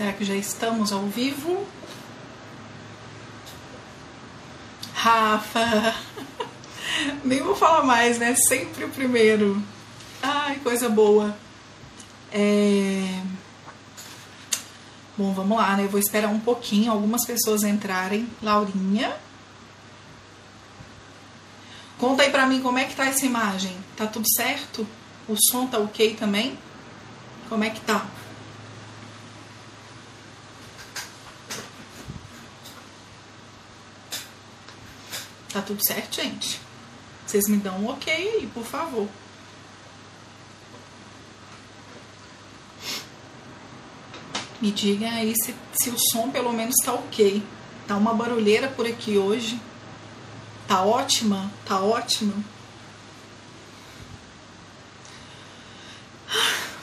[0.00, 1.62] Será que já estamos ao vivo?
[4.94, 5.94] Rafa!
[7.22, 8.34] Nem vou falar mais, né?
[8.34, 9.62] Sempre o primeiro.
[10.22, 11.36] Ai, coisa boa.
[12.32, 13.20] É...
[15.18, 15.84] Bom, vamos lá, né?
[15.84, 18.26] Eu vou esperar um pouquinho algumas pessoas entrarem.
[18.42, 19.14] Laurinha.
[21.98, 23.76] Conta aí pra mim como é que tá essa imagem.
[23.98, 24.86] Tá tudo certo?
[25.28, 26.58] O som tá ok também?
[27.50, 28.06] Como é que tá?
[35.52, 36.60] Tá tudo certo, gente?
[37.26, 39.08] Vocês me dão um ok aí, por favor.
[44.60, 47.42] Me digam aí se, se o som pelo menos tá ok.
[47.86, 49.60] Tá uma barulheira por aqui hoje.
[50.68, 51.50] Tá ótima?
[51.64, 52.34] Tá ótima?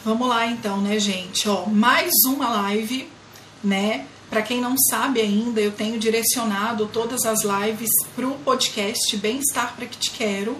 [0.03, 1.47] Vamos lá então, né, gente?
[1.47, 3.09] Ó, mais uma live,
[3.64, 4.08] né?
[4.30, 9.73] Para quem não sabe ainda, eu tenho direcionado todas as lives para o podcast Bem-Estar
[9.75, 10.58] para que te quero,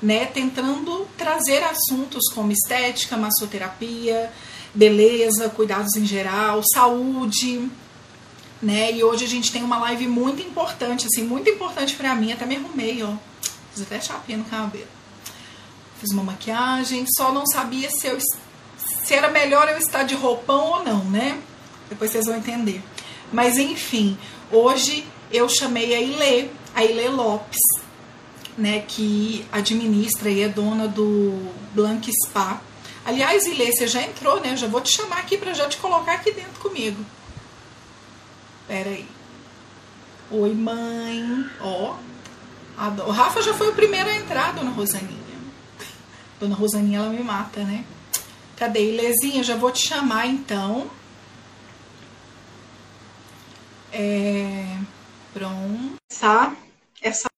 [0.00, 0.26] né?
[0.26, 4.32] Tentando trazer assuntos como estética, massoterapia,
[4.72, 7.68] beleza, cuidados em geral, saúde,
[8.62, 8.92] né?
[8.92, 12.30] E hoje a gente tem uma live muito importante, assim, muito importante para mim.
[12.30, 13.14] Até me arrumei, ó.
[13.72, 14.86] Fiz até chapinha no cabelo.
[16.00, 18.18] Fiz uma maquiagem, só não sabia se, eu,
[18.78, 21.40] se era melhor eu estar de roupão ou não, né?
[21.88, 22.80] Depois vocês vão entender.
[23.32, 24.16] Mas enfim,
[24.50, 27.60] hoje eu chamei a Ilê, a Ilê Lopes,
[28.56, 32.60] né, que administra e é dona do Blank Spa.
[33.04, 34.52] Aliás, Ilê, você já entrou, né?
[34.52, 37.04] Eu já vou te chamar aqui para já te colocar aqui dentro comigo.
[38.66, 39.06] Pera aí.
[40.30, 41.46] Oi, mãe.
[41.60, 41.94] Ó.
[43.06, 45.18] O Rafa já foi o primeiro a entrar, dona Rosaninha.
[46.38, 47.84] Dona Rosaninha, ela me mata, né?
[48.56, 48.92] Cadê?
[48.92, 50.90] Ilezinha, já vou te chamar então.
[54.00, 54.62] É,
[55.32, 55.96] pronto.
[57.02, 57.28] Essa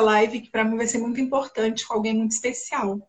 [0.00, 3.08] live que para mim vai ser muito importante com alguém muito especial.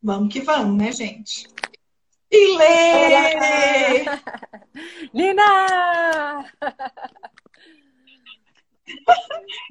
[0.00, 1.48] Vamos que vamos, né, gente?
[2.30, 4.04] Ilê!
[5.12, 6.44] Lina!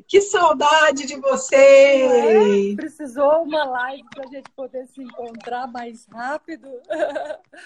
[0.08, 1.56] Que saudade de você!
[1.56, 6.68] É, precisou uma live para a gente poder se encontrar mais rápido.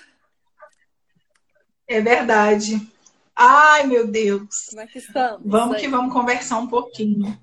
[1.90, 2.86] É verdade.
[3.40, 4.66] Ai, meu Deus.
[4.70, 5.42] Como é que estamos?
[5.46, 7.40] Vamos que vamos conversar um pouquinho.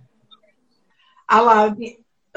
[1.29, 1.77] A lá,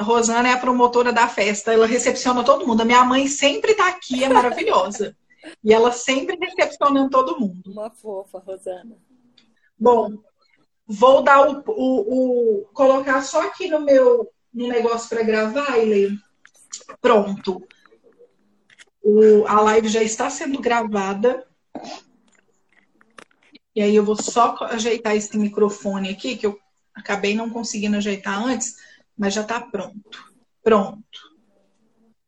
[0.00, 2.82] Rosana é a promotora da festa, ela recepciona todo mundo.
[2.82, 5.16] A minha mãe sempre está aqui, é maravilhosa.
[5.62, 7.72] e ela sempre recepcionando todo mundo.
[7.72, 8.96] Uma fofa, Rosana.
[9.76, 10.18] Bom,
[10.86, 16.16] vou dar o, o, o colocar só aqui no meu no negócio para gravar, Ele.
[17.00, 17.66] Pronto.
[19.02, 21.44] O, a live já está sendo gravada.
[23.78, 26.58] E aí eu vou só ajeitar esse microfone aqui, que eu
[26.92, 28.74] acabei não conseguindo ajeitar antes,
[29.16, 30.34] mas já está pronto.
[30.64, 31.38] Pronto.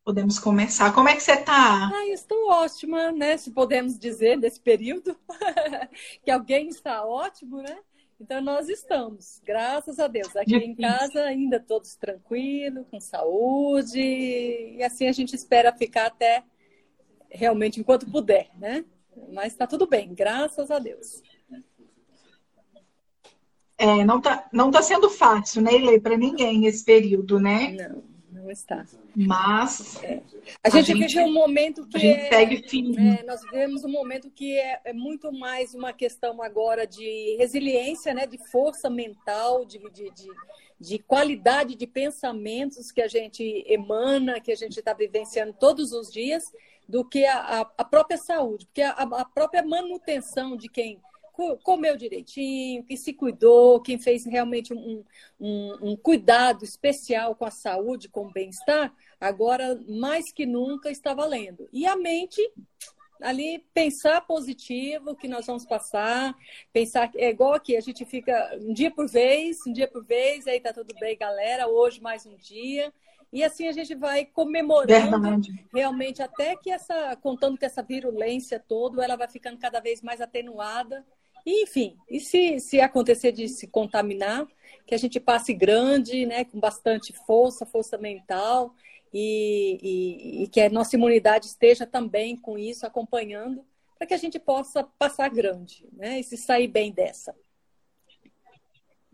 [0.05, 0.95] Podemos começar.
[0.95, 1.91] Como é que você está?
[1.93, 3.37] Ah, estou ótima, né?
[3.37, 5.19] Se podemos dizer, nesse período.
[6.23, 7.79] que alguém está ótimo, né?
[8.21, 10.37] Então nós estamos, graças a Deus.
[10.37, 13.99] Aqui em casa ainda todos tranquilos, com saúde.
[13.99, 16.45] E assim a gente espera ficar até
[17.29, 18.85] realmente enquanto puder, né?
[19.33, 21.21] Mas está tudo bem, graças a Deus.
[23.81, 27.89] É, não está não tá sendo fácil, né, Ilê, para ninguém esse período, né?
[28.31, 28.85] Não, não está.
[29.17, 30.21] Mas é.
[30.63, 33.19] a, a, gente, vive um momento que a gente segue firme.
[33.19, 38.13] É, nós vivemos um momento que é, é, muito mais uma questão agora de resiliência,
[38.13, 40.29] né, de força mental, de, de, de,
[40.79, 46.13] de qualidade de pensamentos que a gente emana, que a gente está vivenciando todos os
[46.13, 46.45] dias,
[46.87, 51.01] do que a, a própria saúde, porque a, a própria manutenção de quem
[51.63, 55.05] comeu direitinho, que se cuidou, quem fez realmente um,
[55.39, 61.15] um, um cuidado especial com a saúde, com o bem-estar, agora mais que nunca está
[61.15, 61.69] valendo.
[61.73, 62.41] E a mente
[63.21, 66.35] ali pensar positivo que nós vamos passar,
[66.73, 70.47] pensar é igual aqui, a gente fica um dia por vez, um dia por vez,
[70.47, 72.93] aí tá tudo bem, galera, hoje mais um dia.
[73.33, 75.53] E assim a gente vai comemorando Verdade.
[75.73, 80.21] realmente até que essa, contando que essa virulência toda, ela vai ficando cada vez mais
[80.21, 81.07] atenuada
[81.47, 84.47] enfim, e se, se acontecer de se contaminar,
[84.87, 88.75] que a gente passe grande, né, com bastante força, força mental,
[89.13, 93.65] e, e, e que a nossa imunidade esteja também com isso, acompanhando,
[93.99, 97.35] para que a gente possa passar grande, né, e se sair bem dessa.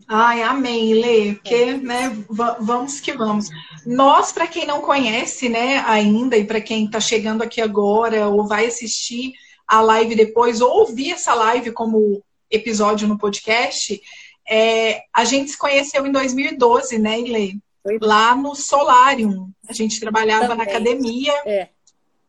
[0.09, 1.77] Ai, amém, Lê, porque, é.
[1.79, 2.25] né,
[2.61, 3.49] vamos que vamos.
[3.85, 8.47] Nós, para quem não conhece, né, ainda, e para quem está chegando aqui agora ou
[8.47, 9.33] vai assistir,
[9.67, 14.01] a live depois ou ouvir essa live como episódio no podcast,
[14.49, 17.55] é, a gente se conheceu em 2012, né, Ilê?
[18.01, 19.51] Lá no Solarium.
[19.69, 20.59] A gente trabalhava Também.
[20.59, 21.33] na academia.
[21.45, 21.69] É.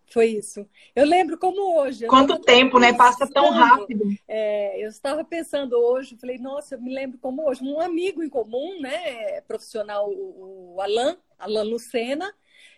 [0.09, 0.65] Foi isso.
[0.95, 2.07] Eu lembro como hoje.
[2.07, 2.93] Quanto tempo, né?
[2.93, 4.05] Passa tão rápido.
[4.27, 7.61] É, eu estava pensando hoje, falei, nossa, eu me lembro como hoje.
[7.63, 9.41] Um amigo em comum, né?
[9.41, 12.33] Profissional, o, o Alan, Alan Lucena.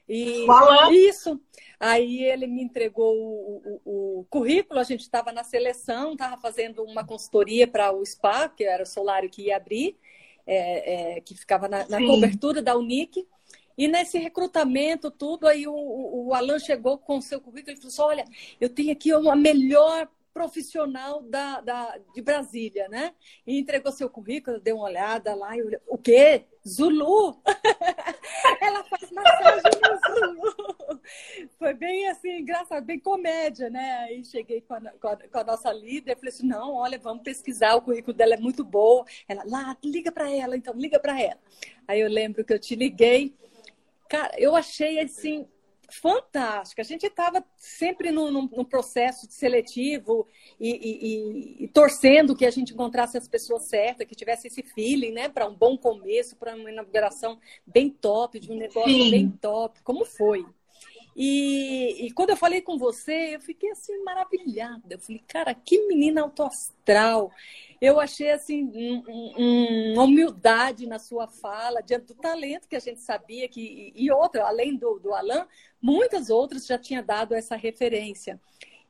[0.10, 0.92] E o Alan.
[0.92, 1.40] Isso.
[1.80, 6.84] Aí ele me entregou o, o, o currículo, a gente estava na seleção, estava fazendo
[6.84, 9.96] uma consultoria para o SPA, que era o solário que ia abrir,
[10.46, 13.26] é, é, que ficava na, na cobertura da Unic.
[13.78, 17.88] E nesse recrutamento, tudo, aí o, o Alan chegou com o seu currículo e falou
[17.88, 18.26] assim: olha,
[18.60, 23.14] eu tenho aqui uma melhor profissional da, da, de Brasília, né?
[23.46, 26.46] E entregou seu currículo, deu uma olhada lá e olhou, o quê?
[26.68, 27.42] Zulu?
[28.62, 31.02] Ela faz massagem no Zulu.
[31.58, 34.00] Foi bem assim, engraçado, bem comédia, né?
[34.04, 37.24] Aí cheguei com a, com a, com a nossa líder falei assim: não, olha, vamos
[37.24, 39.04] pesquisar, o currículo dela é muito bom.
[39.28, 41.40] Ela, lá, liga para ela, então, liga para ela.
[41.88, 43.34] Aí eu lembro que eu te liguei
[44.10, 45.48] Cara, eu achei assim
[45.92, 46.82] fantástica.
[46.82, 50.28] A gente estava sempre no, processo seletivo
[50.60, 54.64] e, e, e, e, torcendo que a gente encontrasse as pessoas certas, que tivesse esse
[54.64, 59.12] feeling, né, para um bom começo, para uma inauguração bem top, de um negócio Sim.
[59.12, 59.82] bem top.
[59.84, 60.46] Como foi?
[61.22, 64.82] E, e, quando eu falei com você, eu fiquei assim maravilhada.
[64.90, 67.30] Eu falei, cara, que menina autoastral.
[67.82, 69.04] Eu achei assim um,
[69.38, 74.10] um, uma humildade na sua fala, diante do talento que a gente sabia que e
[74.10, 75.46] outra, além do, do Alan,
[75.82, 78.40] muitas outras já tinha dado essa referência.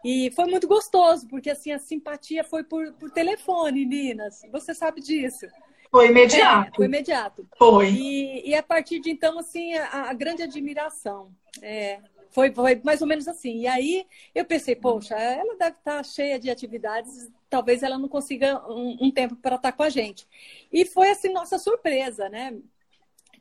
[0.05, 4.43] E foi muito gostoso, porque assim a simpatia foi por, por telefone, Ninas.
[4.51, 5.47] Você sabe disso.
[5.89, 6.69] Foi imediato.
[6.69, 7.47] É, foi imediato.
[7.57, 7.89] Foi.
[7.89, 11.31] E, e, a partir de então, assim, a, a grande admiração.
[11.59, 11.99] É,
[12.29, 13.61] foi, foi mais ou menos assim.
[13.61, 18.63] E aí eu pensei, poxa, ela deve estar cheia de atividades, talvez ela não consiga
[18.71, 20.27] um, um tempo para estar com a gente.
[20.71, 22.57] E foi assim nossa surpresa, né?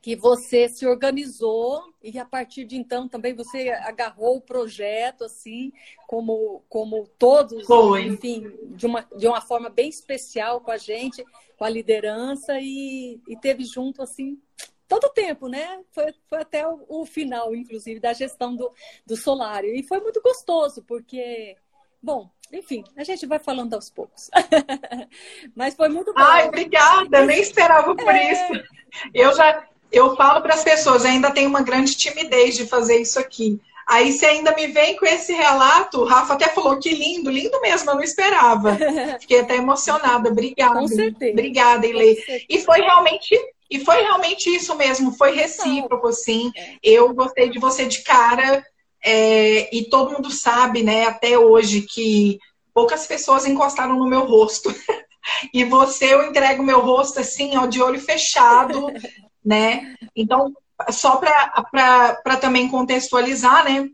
[0.00, 5.72] que você se organizou e a partir de então também você agarrou o projeto assim
[6.06, 8.06] como como todos Foi.
[8.06, 11.24] enfim de uma de uma forma bem especial com a gente
[11.56, 14.40] com a liderança e, e teve junto assim
[14.88, 15.80] todo o tempo, né?
[15.92, 18.72] Foi, foi até o, o, final, inclusive, da gestão do,
[19.06, 19.74] do solário.
[19.74, 21.56] E foi muito gostoso, porque,
[22.02, 24.30] bom, enfim, a gente vai falando aos poucos.
[25.54, 26.20] Mas foi muito bom.
[26.20, 28.32] Ai, obrigada, nem esperava por é...
[28.32, 28.64] isso.
[29.12, 33.18] Eu já, eu falo para as pessoas, ainda tenho uma grande timidez de fazer isso
[33.18, 33.60] aqui.
[33.86, 37.58] Aí você ainda me vem com esse relato, o Rafa até falou que lindo, lindo
[37.62, 38.76] mesmo, eu não esperava.
[39.18, 40.28] Fiquei até emocionada.
[40.28, 40.78] Obrigada.
[40.78, 41.32] Com certeza.
[41.32, 42.44] Obrigada, Ilê.
[42.50, 43.34] E foi realmente
[43.70, 46.50] e foi realmente isso mesmo, foi recíproco, assim.
[46.56, 46.76] É.
[46.82, 48.64] Eu gostei de você de cara,
[49.04, 52.38] é, e todo mundo sabe, né, até hoje, que
[52.72, 54.72] poucas pessoas encostaram no meu rosto.
[55.52, 58.86] e você, eu entrego meu rosto assim, ó, de olho fechado,
[59.44, 59.94] né?
[60.14, 60.52] Então,
[60.90, 63.88] só para também contextualizar, né?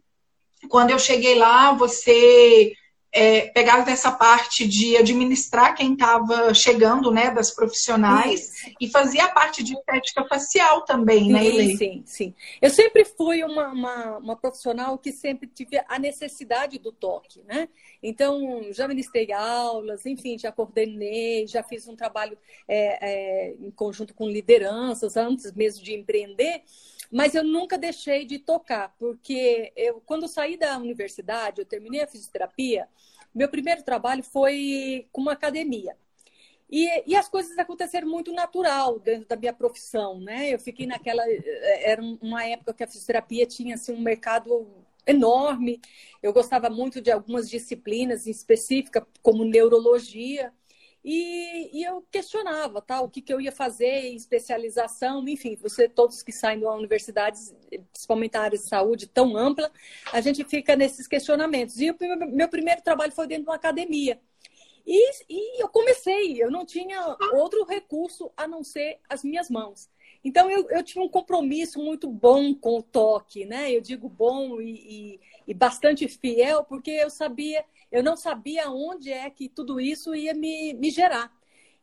[0.69, 2.73] Quando eu cheguei lá, você
[3.17, 8.75] é, pegava dessa parte de administrar quem estava chegando, né, das profissionais, Isso.
[8.81, 12.35] e fazia parte de estética facial também, né, sim, né, Sim, sim.
[12.61, 17.69] Eu sempre fui uma, uma, uma, profissional que sempre tive a necessidade do toque, né?
[18.03, 24.13] Então, já ministrei aulas, enfim, já coordenei, já fiz um trabalho é, é, em conjunto
[24.13, 26.63] com lideranças, antes mesmo de empreender,
[27.13, 32.09] mas eu nunca deixei de tocar, porque eu, quando saí da universidade, eu terminei a
[32.09, 32.89] fisioterapia,
[33.35, 35.97] meu primeiro trabalho foi com uma academia.
[36.71, 40.53] E, e, as coisas aconteceram muito natural dentro da minha profissão, né?
[40.53, 41.23] Eu fiquei naquela...
[41.83, 44.67] Era uma época que a fisioterapia tinha, assim, um mercado
[45.07, 45.81] enorme.
[46.23, 50.53] Eu gostava muito de algumas disciplinas em específica, como neurologia.
[51.05, 56.23] E, e, eu questionava tá, o que, que eu ia fazer especialização, enfim, você, todos
[56.23, 57.39] que saem da universidade,
[57.93, 59.71] principalmente a área de saúde tão ampla,
[60.11, 61.79] a gente fica nesses questionamentos.
[61.79, 61.97] E o
[62.33, 64.19] meu primeiro trabalho foi dentro de uma academia.
[64.87, 69.91] E, e eu comecei, eu não tinha outro recurso a não ser as minhas mãos.
[70.25, 73.71] Então eu, eu tinha um compromisso muito bom com o toque, né?
[73.71, 77.63] Eu digo bom e, e, e bastante fiel, porque eu sabia
[77.95, 81.33] eu não sabia onde é que tudo isso ia me, me gerar.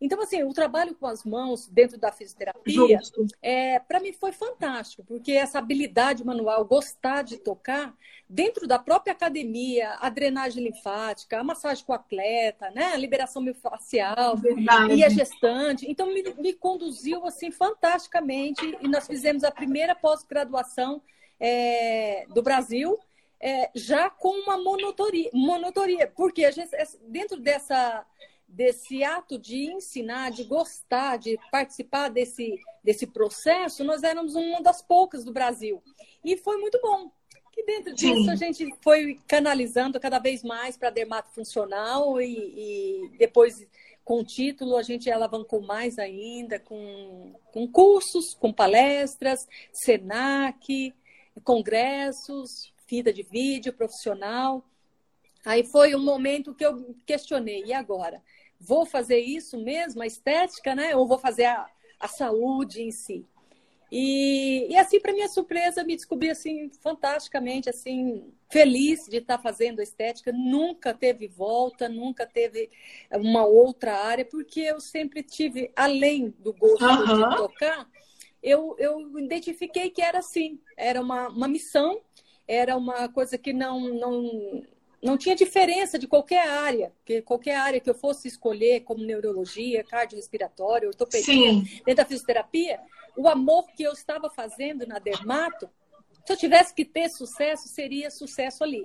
[0.02, 3.00] Então, assim, o trabalho com as mãos dentro da fisioterapia,
[3.42, 7.96] é, para mim foi fantástico, porque essa habilidade manual, gostar de tocar,
[8.28, 13.42] dentro da própria academia, a drenagem linfática, a massagem com o atleta, né, a liberação
[13.42, 14.36] miofascial
[14.94, 15.90] e a gestante.
[15.90, 21.02] Então, me, me, conduziu, assim, fantasticamente, e nós fizemos a primeira pós-graduação
[21.40, 23.00] é, do Brasil,
[23.42, 26.70] é, já com uma monotoria, monotoria porque a gente,
[27.08, 28.06] dentro dessa
[28.52, 34.82] desse ato de ensinar, de gostar, de participar desse, desse processo, nós éramos uma das
[34.82, 35.82] poucas do Brasil.
[36.24, 37.10] E foi muito bom.
[37.58, 38.30] E dentro disso Sim.
[38.30, 43.66] a gente foi canalizando cada vez mais para dermato funcional e, e, depois
[44.04, 50.94] com o título a gente alavancou mais ainda com, com cursos, com palestras, Senac,
[51.44, 54.66] congressos, fita de vídeo profissional.
[55.46, 58.22] Aí foi um momento que eu questionei, e agora?
[58.62, 60.96] vou fazer isso mesmo, a estética, né?
[60.96, 61.68] Ou vou fazer a,
[62.00, 63.26] a saúde em si?
[63.92, 69.80] E, e assim, para minha surpresa, me descobri assim fantasticamente, assim feliz de estar fazendo
[69.80, 70.32] a estética.
[70.32, 72.70] Nunca teve volta, nunca teve
[73.12, 77.30] uma outra área, porque eu sempre tive, além do gosto uhum.
[77.30, 77.90] de tocar,
[78.42, 82.02] eu, eu identifiquei que era assim, era uma, uma missão,
[82.48, 84.64] era uma coisa que não, não
[85.02, 89.84] não tinha diferença de qualquer área, que qualquer área que eu fosse escolher, como neurologia,
[89.84, 91.64] cardiorrespiratória, ortopedia, Sim.
[91.84, 92.80] dentro da fisioterapia,
[93.18, 95.68] o amor que eu estava fazendo na dermato,
[96.24, 98.84] se eu tivesse que ter sucesso, seria sucesso ali.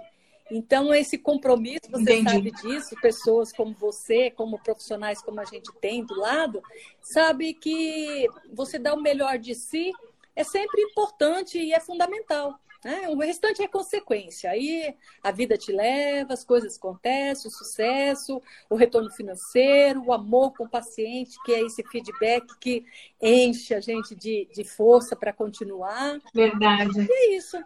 [0.51, 2.31] Então, esse compromisso, você Entendi.
[2.31, 6.63] sabe disso, pessoas como você, como profissionais como a gente tem do lado,
[7.03, 9.93] sabe que você dá o melhor de si
[10.35, 12.61] é sempre importante e é fundamental.
[12.87, 13.09] Né?
[13.09, 14.49] O restante é consequência.
[14.49, 18.40] Aí a vida te leva, as coisas acontecem, o sucesso,
[18.71, 22.87] o retorno financeiro, o amor com o paciente, que é esse feedback que
[23.21, 26.21] enche a gente de, de força para continuar.
[26.33, 27.00] Verdade.
[27.00, 27.59] E é isso.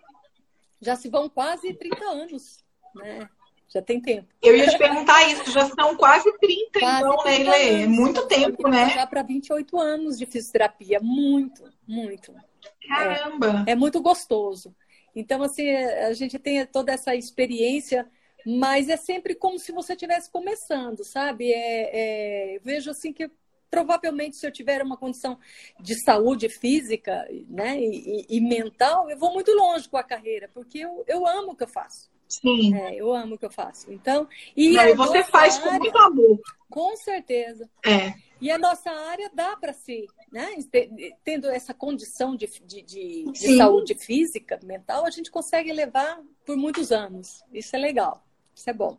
[0.81, 3.29] Já se vão quase 30 anos, né?
[3.69, 4.27] Já tem tempo.
[4.41, 7.83] Eu ia te perguntar isso, já são quase 30, quase então, 30 né, Lê?
[7.83, 8.89] É muito tempo, né?
[8.89, 10.99] Já para 28 anos de fisioterapia.
[10.99, 12.35] Muito, muito.
[12.89, 13.65] Caramba!
[13.67, 14.75] É, é muito gostoso.
[15.15, 18.09] Então, assim, a gente tem toda essa experiência,
[18.47, 21.53] mas é sempre como se você estivesse começando, sabe?
[21.53, 23.31] É, é, vejo assim que
[23.71, 25.39] provavelmente se eu tiver uma condição
[25.79, 30.79] de saúde física né, e, e, mental, eu vou muito longe com a carreira, porque
[30.79, 32.11] eu, eu amo o que eu faço.
[32.29, 32.75] Sim.
[32.77, 33.93] É, eu amo o que eu faço.
[33.93, 36.41] Então, e, Não, você faz área, com muito amor.
[36.69, 37.69] Com certeza.
[37.85, 38.15] É.
[38.41, 40.55] E a nossa área dá para si, né?
[41.25, 46.57] Tendo essa condição de, de, de, de, saúde física, mental, a gente consegue levar por
[46.57, 47.43] muitos anos.
[47.53, 48.97] Isso é legal, isso é bom.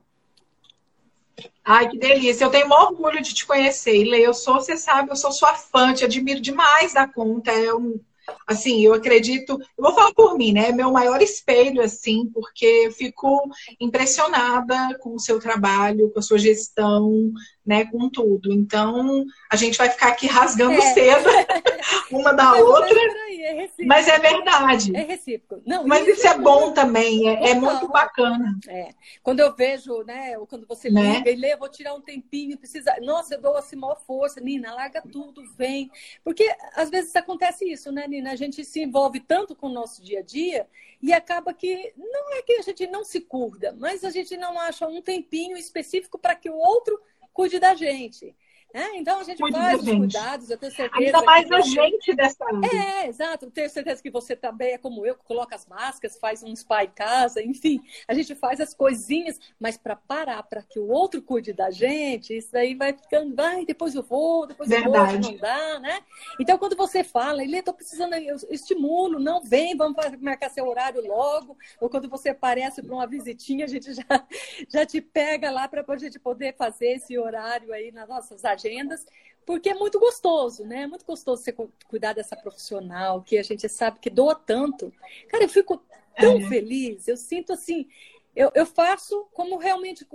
[1.64, 2.46] Ai, que delícia.
[2.46, 4.20] Eu tenho o orgulho de te conhecer, Lê.
[4.20, 7.52] Eu sou, você sabe, eu sou sua fã, te admiro demais da conta.
[7.52, 8.00] É um,
[8.46, 10.72] assim, eu acredito, eu vou falar por mim, né?
[10.72, 16.38] Meu maior espelho, assim, porque eu fico impressionada com o seu trabalho, com a sua
[16.38, 17.32] gestão,
[17.66, 18.52] né, com tudo.
[18.52, 20.94] Então, a gente vai ficar aqui rasgando é.
[20.94, 21.30] cedo
[22.12, 23.00] uma da mas outra.
[23.44, 24.96] É mas é verdade.
[24.96, 25.64] É recíproco.
[25.66, 28.58] Não, mas isso, isso é, é bom também, é, é, muito bacana.
[28.68, 28.90] É.
[29.24, 31.18] Quando eu vejo, né, ou quando você né?
[31.18, 32.96] liga e lê, vou tirar um tempinho, precisa.
[33.02, 35.90] Nossa, eu dou assim maior força, Nina, larga tudo, vem.
[36.24, 38.32] Porque às vezes acontece isso, né, Nina?
[38.32, 40.68] A gente se envolve tanto com o nosso dia a dia
[41.02, 44.60] e acaba que não é que a gente não se curda, mas a gente não
[44.60, 47.00] acha um tempinho específico para que o outro
[47.34, 48.36] cuide da gente.
[48.74, 51.06] É, então a gente faz os cuidados, eu tenho certeza.
[51.06, 53.04] Ainda mais a gente dessa área.
[53.04, 53.52] É, exato.
[53.52, 56.84] Tenho certeza que você também é como eu, que coloca as máscaras, faz um spa
[56.84, 61.22] em casa, enfim, a gente faz as coisinhas, mas para parar, para que o outro
[61.22, 65.16] cuide da gente, isso aí vai ficando, vai, depois eu vou, depois Verdade.
[65.16, 66.02] eu vou, não dá, né?
[66.40, 71.06] Então quando você fala, ele estou precisando, eu estimulo, não vem, vamos marcar seu horário
[71.06, 74.26] logo, ou quando você aparece para uma visitinha, a gente já,
[74.70, 78.61] já te pega lá para a gente poder fazer esse horário aí nas nossas agendas
[78.66, 79.06] agendas,
[79.46, 80.84] porque é muito gostoso, né?
[80.84, 81.54] É muito gostoso você
[81.88, 84.94] cuidar dessa profissional que a gente sabe que doa tanto.
[85.28, 85.84] Cara, eu fico
[86.16, 86.48] tão é.
[86.48, 87.88] feliz, eu sinto assim,
[88.36, 90.08] eu, eu, faço como realmente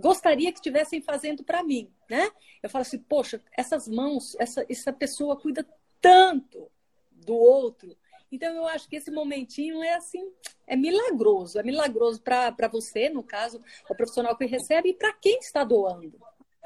[0.00, 2.30] gostaria que estivessem fazendo para mim, né?
[2.62, 5.66] Eu falo assim, poxa, essas mãos, essa, essa pessoa cuida
[6.00, 6.70] tanto
[7.12, 7.96] do outro.
[8.32, 10.32] Então eu acho que esse momentinho é assim,
[10.66, 15.38] é milagroso, é milagroso para você, no caso, o profissional que recebe e para quem
[15.38, 16.20] está doando.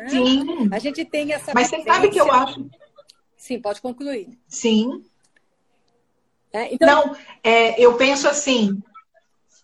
[0.08, 0.68] Sim.
[0.72, 1.52] A gente tem essa.
[1.54, 2.68] Mas você sabe que eu acho.
[3.36, 4.38] Sim, pode concluir.
[4.48, 5.04] Sim.
[6.52, 6.88] É, então...
[6.88, 8.82] Não, é, eu penso assim.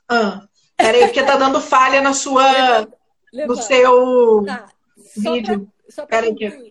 [0.08, 0.46] Ah,
[0.76, 2.42] peraí, porque tá dando falha na sua.
[3.32, 3.60] Levanta.
[3.60, 4.66] No seu tá.
[5.16, 5.72] vídeo.
[5.88, 6.69] Só para concluir.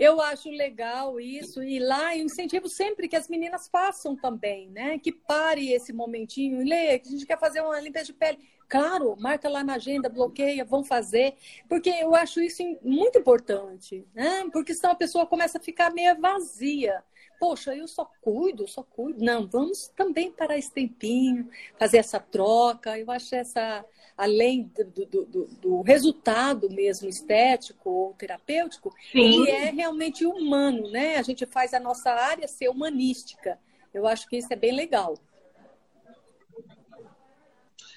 [0.00, 4.98] Eu acho legal isso, e lá eu incentivo sempre que as meninas façam também, né?
[4.98, 8.38] Que pare esse momentinho, lê, que a gente quer fazer uma limpeza de pele.
[8.66, 11.34] Claro, marca lá na agenda, bloqueia, vão fazer,
[11.68, 14.48] porque eu acho isso muito importante, né?
[14.50, 17.04] Porque senão a pessoa começa a ficar meio vazia
[17.40, 19.24] poxa, eu só cuido, só cuido.
[19.24, 22.98] Não, vamos também parar esse tempinho, fazer essa troca.
[22.98, 23.82] Eu acho essa,
[24.14, 29.40] além do, do, do, do resultado mesmo estético ou terapêutico, Sim.
[29.40, 31.16] ele é realmente humano, né?
[31.16, 33.58] A gente faz a nossa área ser humanística.
[33.92, 35.14] Eu acho que isso é bem legal.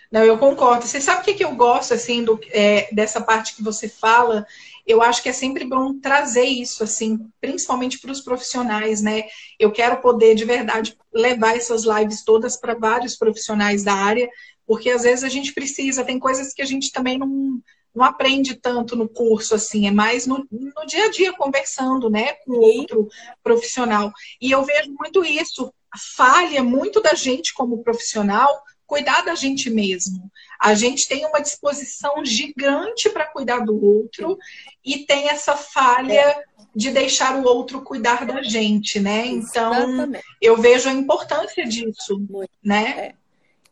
[0.10, 0.86] Não, eu concordo.
[0.86, 4.46] Você sabe o que, que eu gosto, assim, do, é, dessa parte que você fala?
[4.86, 9.24] Eu acho que é sempre bom trazer isso, assim, principalmente para os profissionais, né?
[9.58, 14.30] Eu quero poder, de verdade, levar essas lives todas para vários profissionais da área,
[14.66, 17.62] porque às vezes a gente precisa, tem coisas que a gente também não,
[17.96, 22.34] não aprende tanto no curso, assim, é mais no, no dia a dia, conversando, né,
[22.46, 23.08] com outro
[23.42, 24.12] profissional.
[24.42, 25.74] E eu vejo muito isso,
[26.16, 28.50] falha muito da gente como profissional
[28.86, 30.30] cuidar da gente mesmo.
[30.64, 34.38] A gente tem uma disposição gigante para cuidar do outro
[34.84, 36.44] e tem essa falha é.
[36.74, 39.26] de deixar o outro cuidar da gente, né?
[39.26, 40.24] Então, Exatamente.
[40.42, 42.50] eu vejo a importância disso, muito.
[42.64, 43.16] né?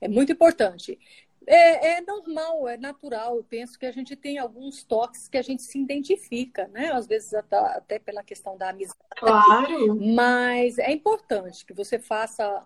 [0.01, 0.05] É.
[0.05, 0.99] é muito importante.
[1.47, 3.37] É, é, normal, é natural.
[3.37, 6.91] Eu penso que a gente tem alguns toques que a gente se identifica, né?
[6.91, 8.99] Às vezes até, até pela questão da amizade.
[9.15, 9.95] Claro.
[9.95, 12.65] Mas é importante que você faça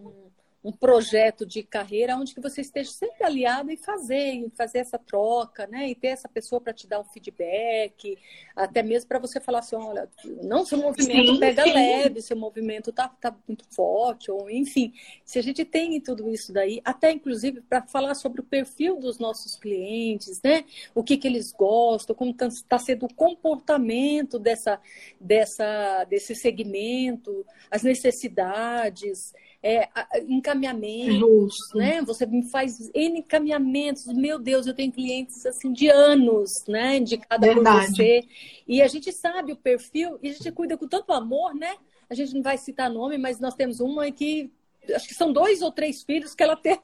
[0.00, 0.30] um, um
[0.66, 5.64] um projeto de carreira onde que você esteja sempre aliado e fazer, fazer essa troca,
[5.68, 5.88] né?
[5.88, 8.18] E ter essa pessoa para te dar um feedback,
[8.56, 10.10] até mesmo para você falar assim, olha,
[10.42, 11.72] não seu movimento sim, pega sim.
[11.72, 14.92] leve, seu movimento tá, tá muito forte, ou enfim,
[15.24, 19.20] se a gente tem tudo isso daí, até inclusive para falar sobre o perfil dos
[19.20, 20.64] nossos clientes, né?
[20.92, 24.80] O que que eles gostam, como está tá sendo o comportamento dessa,
[25.20, 29.32] dessa, desse segmento, as necessidades,
[29.66, 29.88] é,
[30.28, 31.76] encaminhamentos, Justo.
[31.76, 32.00] né?
[32.02, 34.06] Você me faz N encaminhamentos.
[34.06, 36.98] Meu Deus, eu tenho clientes assim de anos, né?
[36.98, 38.24] Indicada por você.
[38.68, 41.74] E a gente sabe o perfil e a gente cuida com tanto amor, né?
[42.08, 44.52] A gente não vai citar nome, mas nós temos uma que
[44.94, 46.78] acho que são dois ou três filhos que ela teve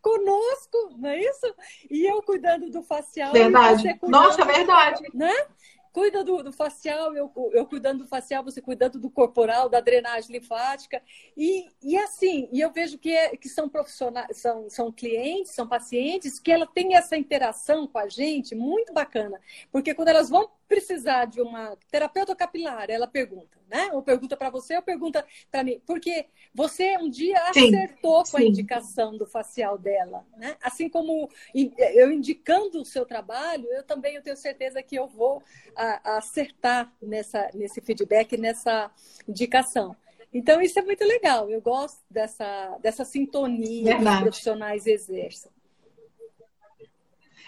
[0.00, 1.54] conosco, não é isso?
[1.88, 3.32] E eu cuidando do facial.
[3.32, 3.96] Verdade.
[4.02, 5.04] Nossa, verdade.
[5.14, 5.32] Né?
[5.92, 10.32] Cuida do, do facial, eu, eu cuidando do facial, você cuidando do corporal, da drenagem
[10.32, 11.02] linfática.
[11.36, 15.68] E, e assim, e eu vejo que, é, que são profissionais, são, são clientes, são
[15.68, 19.40] pacientes, que ela tem essa interação com a gente muito bacana.
[19.70, 23.90] Porque quando elas vão precisar de uma terapeuta capilar, ela pergunta, né?
[23.92, 25.82] Ou pergunta para você, ou pergunta para mim.
[25.86, 28.48] Porque você um dia acertou sim, com a sim.
[28.48, 30.56] indicação do facial dela, né?
[30.62, 35.42] Assim como eu indicando o seu trabalho, eu também eu tenho certeza que eu vou
[35.76, 38.90] a, a acertar nessa, nesse feedback, nessa
[39.28, 39.94] indicação.
[40.32, 41.50] Então, isso é muito legal.
[41.50, 44.04] Eu gosto dessa, dessa sintonia Verdade.
[44.04, 45.52] que os profissionais exercem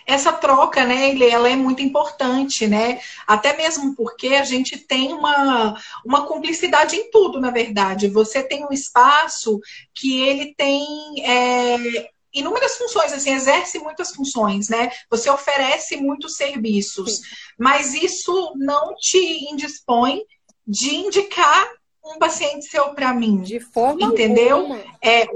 [0.07, 3.01] essa troca, né, ela é muito importante, né?
[3.27, 8.09] Até mesmo porque a gente tem uma, uma cumplicidade em tudo, na verdade.
[8.09, 9.61] Você tem um espaço
[9.95, 10.87] que ele tem
[11.25, 14.91] é, inúmeras funções, assim, exerce muitas funções, né?
[15.09, 17.23] Você oferece muitos serviços, Sim.
[17.59, 19.19] mas isso não te
[19.51, 20.23] indispõe
[20.67, 21.67] de indicar
[22.05, 23.41] um paciente seu para mim.
[23.41, 24.59] De forma entendeu?
[24.59, 24.85] Alguma.
[25.03, 25.27] É,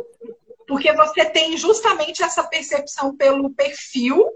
[0.66, 4.28] porque você tem justamente essa percepção pelo perfil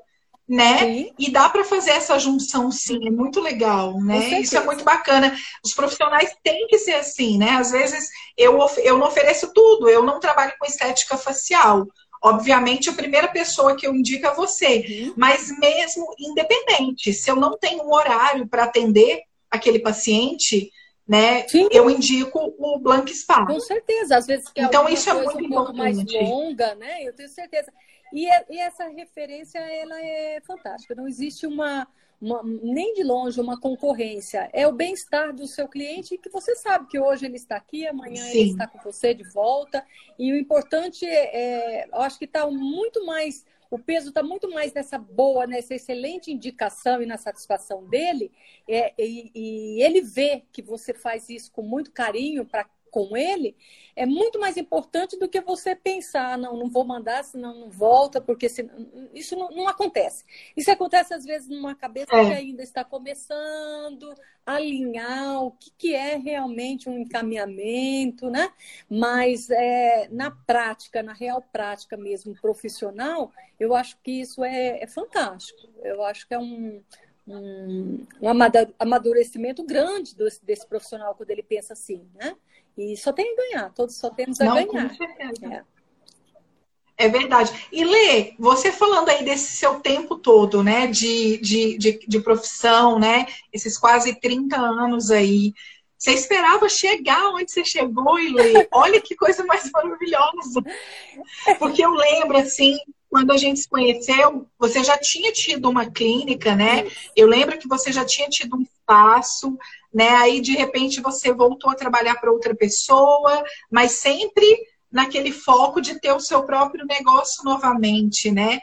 [0.48, 0.78] né?
[0.78, 1.12] Sim.
[1.18, 4.40] E dá para fazer essa junção, sim, é muito legal, né?
[4.40, 5.34] Isso é muito bacana.
[5.64, 7.50] Os profissionais têm que ser assim, né?
[7.50, 11.86] Às vezes eu, eu não ofereço tudo, eu não trabalho com estética facial.
[12.24, 15.14] Obviamente, a primeira pessoa que eu indico é você, uhum.
[15.16, 20.70] mas mesmo independente, se eu não tenho um horário para atender aquele paciente,
[21.06, 21.46] né?
[21.48, 21.68] Sim.
[21.70, 23.44] Eu indico o Blank Spa.
[23.44, 25.76] Com certeza, às vezes que é então isso é muito um importante.
[25.76, 27.02] mais longa, né?
[27.02, 27.72] Eu tenho certeza.
[28.12, 30.94] E, é, e, essa referência ela é fantástica.
[30.94, 31.88] Não existe uma,
[32.20, 34.50] uma, nem de longe uma concorrência.
[34.52, 38.22] É o bem-estar do seu cliente que você sabe que hoje ele está aqui, amanhã
[38.24, 38.38] Sim.
[38.38, 39.84] ele está com você de volta.
[40.18, 44.50] E o importante é, é eu acho que está muito mais o peso está muito
[44.50, 48.30] mais nessa boa, nessa excelente indicação e na satisfação dele,
[48.68, 53.56] é, e, e, ele vê que você faz isso com muito carinho para com ele,
[53.96, 58.20] é muito mais importante do que você pensar, não, não vou mandar, senão não volta,
[58.20, 58.46] porque
[59.14, 60.24] isso não, não, acontece.
[60.54, 62.24] Isso acontece às vezes numa cabeça é.
[62.26, 68.52] que ainda está começando a alinhar o que, que é realmente um encaminhamento, né?
[68.90, 74.86] Mas é, na prática, na real prática mesmo profissional, eu acho que isso é, é
[74.86, 75.66] fantástico.
[75.82, 76.82] Eu acho que é um,
[77.26, 78.28] um, um
[78.78, 82.36] amadurecimento grande desse, desse, profissional quando ele pensa assim, né?
[82.76, 84.88] E só tem a ganhar, todos só temos a Não, ganhar.
[84.88, 85.46] Com certeza.
[85.46, 85.72] É.
[86.96, 87.52] É verdade.
[87.72, 92.98] E Lê, você falando aí desse seu tempo todo, né, de, de, de, de, profissão,
[92.98, 95.52] né, esses quase 30 anos aí,
[95.98, 98.34] você esperava chegar onde você chegou, e?
[98.72, 100.62] Olha que coisa mais maravilhosa.
[101.58, 102.76] Porque eu lembro, assim,
[103.12, 106.90] quando a gente se conheceu, você já tinha tido uma clínica, né?
[107.14, 109.54] Eu lembro que você já tinha tido um espaço,
[109.92, 110.08] né?
[110.08, 114.46] Aí de repente você voltou a trabalhar para outra pessoa, mas sempre
[114.90, 118.60] naquele foco de ter o seu próprio negócio novamente, né?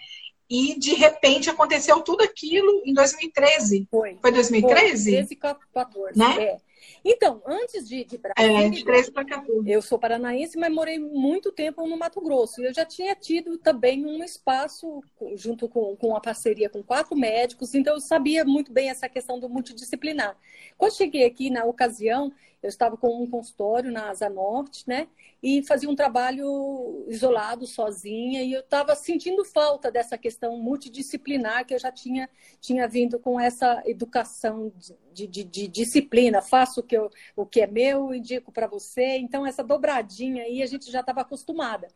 [0.49, 3.87] E de repente aconteceu tudo aquilo em 2013.
[3.91, 4.17] Foi.
[4.19, 5.03] Foi 2013?
[5.03, 6.17] Foi, 13 14.
[6.17, 6.43] Né?
[6.43, 6.57] É.
[7.03, 9.69] Então, antes de, de Brasília, é, de 13 para 14.
[9.69, 12.61] eu sou paranaense, mas morei muito tempo no Mato Grosso.
[12.61, 15.01] Eu já tinha tido também um espaço
[15.35, 19.39] junto com, com a parceria com quatro médicos, então eu sabia muito bem essa questão
[19.39, 20.35] do multidisciplinar.
[20.77, 22.31] Quando cheguei aqui, na ocasião,
[22.61, 25.07] eu estava com um consultório na Asa Norte, né?
[25.41, 31.73] E fazia um trabalho isolado, sozinha, e eu estava sentindo falta dessa questão multidisciplinar que
[31.73, 34.93] eu já tinha, tinha vindo com essa educação de,
[35.27, 36.41] de, de disciplina.
[36.41, 39.17] Faço o que, eu, o que é meu, indico para você.
[39.17, 41.87] Então, essa dobradinha aí a gente já estava acostumada.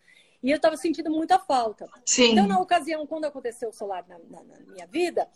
[0.41, 1.87] E eu estava sentindo muita falta.
[2.05, 2.31] Sim.
[2.31, 5.27] Então, na ocasião, quando aconteceu o solar na, na, na minha vida,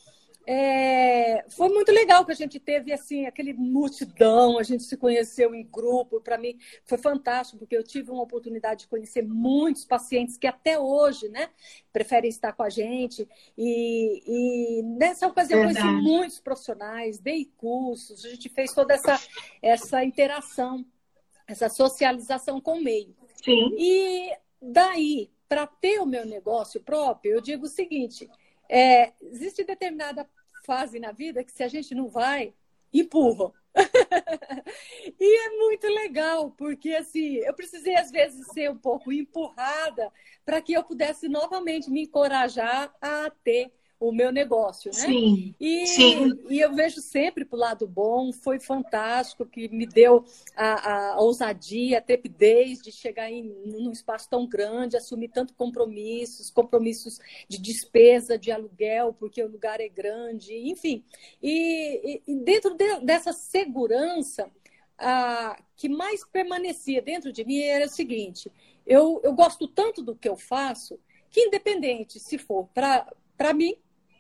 [0.50, 5.54] é, foi muito legal que a gente teve assim aquele multidão, a gente se conheceu
[5.54, 6.22] em grupo.
[6.22, 10.80] Para mim foi fantástico porque eu tive uma oportunidade de conhecer muitos pacientes que até
[10.80, 11.50] hoje, né,
[11.92, 13.28] preferem estar com a gente.
[13.58, 15.86] E, e nessa ocasião Verdade.
[15.86, 19.20] conheci muitos profissionais, dei cursos, a gente fez toda essa
[19.62, 20.86] essa interação,
[21.46, 23.14] essa socialização com o meio.
[23.44, 23.76] Sim.
[23.78, 24.32] E
[24.62, 28.30] daí para ter o meu negócio próprio, eu digo o seguinte.
[28.70, 30.26] É, existe determinada
[30.68, 32.54] fase na vida que se a gente não vai,
[32.94, 33.54] empurram.
[35.18, 40.12] e é muito legal, porque assim, eu precisei às vezes ser um pouco empurrada
[40.46, 45.00] para que eu pudesse novamente me encorajar a ter o meu negócio, né?
[45.00, 45.56] Sim.
[45.60, 46.40] E, sim.
[46.50, 50.24] e eu vejo sempre para o lado bom, foi fantástico, que me deu
[50.56, 56.52] a, a ousadia, a trepidez de chegar em num espaço tão grande, assumir tanto compromissos,
[56.52, 61.04] compromissos de despesa, de aluguel, porque o lugar é grande, enfim.
[61.42, 64.52] E, e, e dentro de, dessa segurança,
[64.98, 68.52] a, que mais permanecia dentro de mim era o seguinte:
[68.86, 73.76] eu, eu gosto tanto do que eu faço que, independente se for para mim,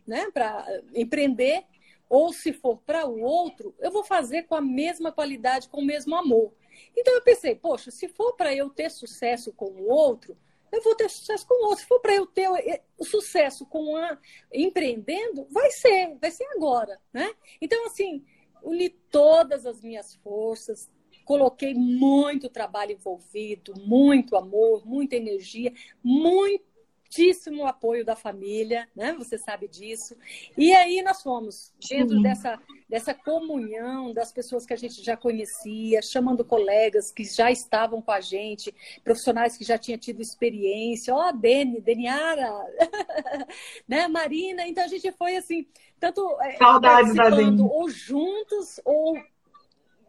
[0.07, 0.65] né, para
[0.95, 1.65] empreender,
[2.09, 5.85] ou se for para o outro, eu vou fazer com a mesma qualidade, com o
[5.85, 6.53] mesmo amor.
[6.95, 10.37] Então eu pensei, poxa, se for para eu ter sucesso com o outro,
[10.71, 11.79] eu vou ter sucesso com o outro.
[11.79, 12.49] Se for para eu ter
[12.97, 14.17] o sucesso com a
[14.53, 17.33] empreendendo, vai ser, vai ser agora, né?
[17.61, 18.23] Então assim,
[18.63, 20.89] uni todas as minhas forças,
[21.25, 26.66] coloquei muito trabalho envolvido, muito amor, muita energia, muito
[27.07, 29.13] muitíssimo apoio da família, né?
[29.17, 30.15] Você sabe disso.
[30.57, 36.01] E aí nós fomos dentro dessa, dessa comunhão das pessoas que a gente já conhecia,
[36.01, 41.29] chamando colegas que já estavam com a gente, profissionais que já tinham tido experiência, ó,
[41.29, 42.51] oh, Deni, Deniara,
[43.87, 44.67] né, Marina.
[44.67, 45.65] Então a gente foi assim,
[45.99, 47.15] tanto é, Saudades
[47.61, 49.17] ou juntos ou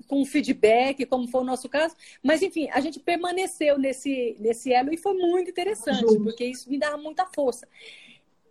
[0.08, 1.94] com feedback, como foi o nosso caso.
[2.22, 6.24] Mas, enfim, a gente permaneceu nesse, nesse elo e foi muito interessante, Justo.
[6.24, 7.68] porque isso me dava muita força.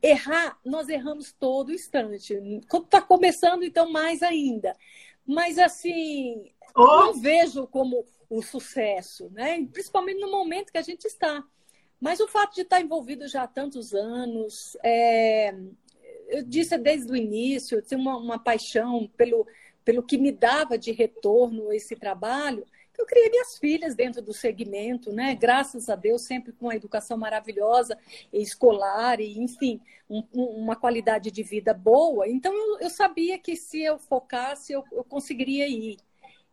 [0.02, 2.40] Errar, nós erramos todo instante.
[2.70, 4.76] Quando está começando, então, mais ainda.
[5.26, 6.86] Mas, assim, oh.
[6.86, 9.66] não vejo como o sucesso, né?
[9.72, 11.44] principalmente no momento que a gente está.
[12.00, 15.56] Mas o fato de estar envolvido já há tantos anos, é...
[16.28, 19.48] eu disse desde o início, eu tenho uma, uma paixão pelo,
[19.88, 22.66] pelo que me dava de retorno esse trabalho,
[22.98, 25.34] eu criei minhas filhas dentro do segmento, né?
[25.34, 27.98] Graças a Deus, sempre com uma educação maravilhosa,
[28.34, 32.28] escolar e, enfim, um, uma qualidade de vida boa.
[32.28, 35.96] Então, eu, eu sabia que se eu focasse, eu, eu conseguiria ir.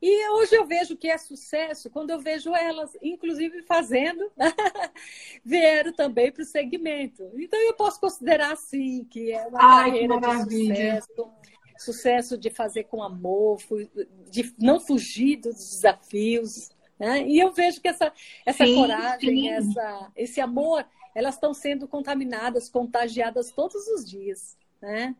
[0.01, 4.31] E hoje eu vejo que é sucesso quando eu vejo elas, inclusive fazendo,
[5.45, 7.33] vieram também para o segmento.
[7.37, 11.33] Então eu posso considerar assim que é uma Ai, carreira de sucesso
[11.79, 13.59] sucesso de fazer com amor,
[14.31, 16.71] de não fugir dos desafios.
[16.99, 17.27] Né?
[17.27, 18.13] E eu vejo que essa,
[18.45, 19.49] essa sim, coragem, sim.
[19.49, 24.57] Essa, esse amor, elas estão sendo contaminadas, contagiadas todos os dias.
[24.81, 25.15] Né?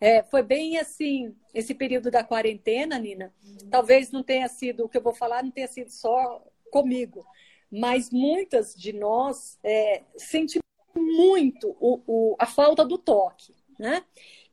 [0.00, 3.34] É, foi bem assim, esse período da quarentena, Nina.
[3.70, 7.26] Talvez não tenha sido, o que eu vou falar não tenha sido só comigo,
[7.70, 10.60] mas muitas de nós é, sentem
[10.94, 13.54] muito o, o, a falta do toque.
[13.78, 14.04] Né?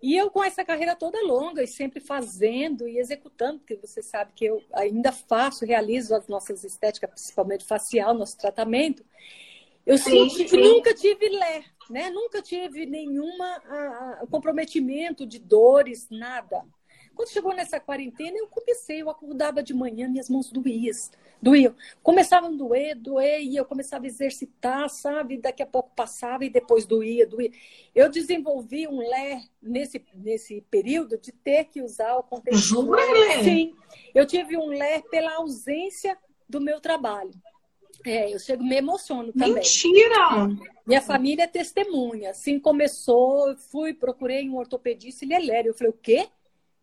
[0.05, 4.33] E eu com essa carreira toda longa e sempre fazendo e executando, porque você sabe
[4.35, 9.03] que eu ainda faço, realizo as nossas estéticas, principalmente facial, nosso tratamento.
[9.83, 10.57] Eu sim, sim.
[10.57, 12.11] nunca tive ler, né?
[12.11, 16.63] Nunca tive nenhuma a, comprometimento de dores, nada.
[17.15, 20.95] Quando chegou nessa quarentena, eu comecei, eu acordava de manhã, minhas mãos doíam,
[21.41, 21.75] doíam.
[22.03, 25.37] Começavam a doer, doer, e eu começava a exercitar, sabe?
[25.37, 27.51] Daqui a pouco passava e depois doía, doía.
[27.93, 32.59] Eu desenvolvi um ler nesse, nesse período de ter que usar o conteúdo.
[33.43, 33.73] Sim,
[34.13, 37.31] eu tive um ler pela ausência do meu trabalho.
[38.05, 39.55] É, eu chego me emociono também.
[39.55, 40.47] Mentira!
[40.85, 42.31] Minha família é testemunha.
[42.31, 45.69] Assim começou, fui, procurei um ortopedista, ele é lério.
[45.69, 46.27] Eu falei, o quê?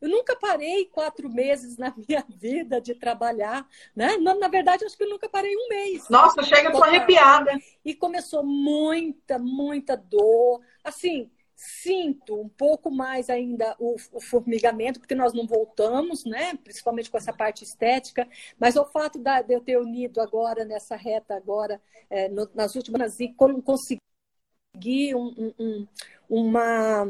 [0.03, 4.17] Eu nunca parei quatro meses na minha vida de trabalhar, né?
[4.17, 6.09] Na, na verdade, acho que eu nunca parei um mês.
[6.09, 7.53] Nossa, chega, tô arrepiada.
[7.85, 10.61] E começou muita, muita dor.
[10.83, 16.55] Assim, sinto um pouco mais ainda o, o, formigamento, porque nós não voltamos, né?
[16.57, 20.97] Principalmente com essa parte estética, mas o fato da, de eu ter unido agora nessa
[20.97, 25.87] reta agora, é, no, nas últimas e conseguir um, um,
[26.29, 27.07] uma,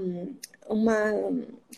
[0.69, 1.13] uma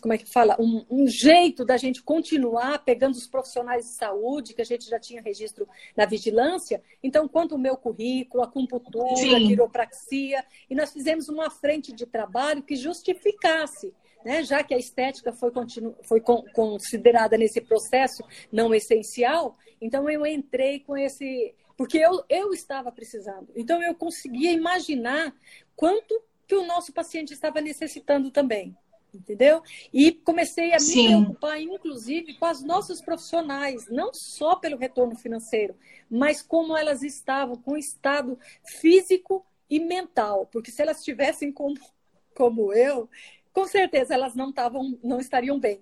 [0.01, 4.53] como é que fala um, um, jeito da gente continuar pegando os profissionais de saúde
[4.53, 9.47] que a gente já tinha registro na vigilância então quanto o meu currículo acupuntura Sim.
[9.47, 13.93] quiropraxia e nós fizemos uma frente de trabalho que justificasse
[14.25, 20.09] né, já que a estética foi, continu, foi con, considerada nesse processo não essencial, então
[20.09, 21.53] eu entrei com esse.
[21.77, 23.49] Porque eu, eu estava precisando.
[23.55, 25.31] Então eu conseguia imaginar
[25.75, 28.75] quanto que o nosso paciente estava necessitando também.
[29.13, 29.63] Entendeu?
[29.93, 31.07] E comecei a me Sim.
[31.07, 35.73] preocupar, inclusive, com as nossas profissionais, não só pelo retorno financeiro,
[36.09, 40.47] mas como elas estavam com o estado físico e mental.
[40.51, 41.75] Porque se elas tivessem como,
[42.35, 43.09] como eu,
[43.53, 45.81] com certeza elas não, tavam, não estariam bem.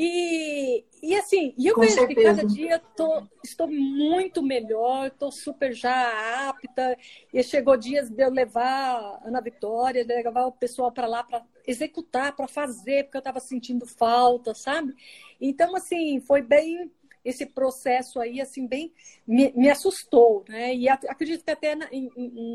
[0.00, 2.14] E, e assim, eu Com vejo certeza.
[2.20, 6.96] que cada dia tô, estou muito melhor, estou super já apta.
[7.34, 11.24] E chegou dias de eu levar a Ana Vitória, de levar o pessoal para lá
[11.24, 14.94] para executar, para fazer, porque eu estava sentindo falta, sabe?
[15.40, 16.88] Então, assim, foi bem
[17.24, 18.92] esse processo aí, assim, bem
[19.26, 20.76] me, me assustou, né?
[20.76, 21.88] E acredito que até na,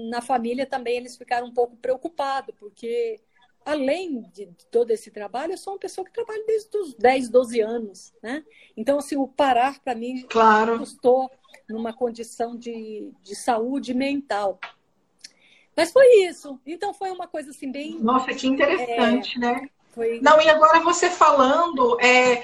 [0.09, 3.19] na família também eles ficaram um pouco preocupados, porque
[3.65, 7.61] além de, todo esse trabalho, eu sou uma pessoa que trabalha desde os 10, 12
[7.61, 8.43] anos, né?
[8.75, 10.79] Então, assim, o parar para mim claro.
[10.79, 11.31] custou
[11.69, 14.59] numa condição de, de saúde mental.
[15.75, 16.59] Mas foi isso.
[16.65, 17.99] Então, foi uma coisa assim bem...
[17.99, 19.69] Nossa, que interessante, é, né?
[19.91, 20.19] Foi...
[20.21, 22.43] Não, e agora você falando, é,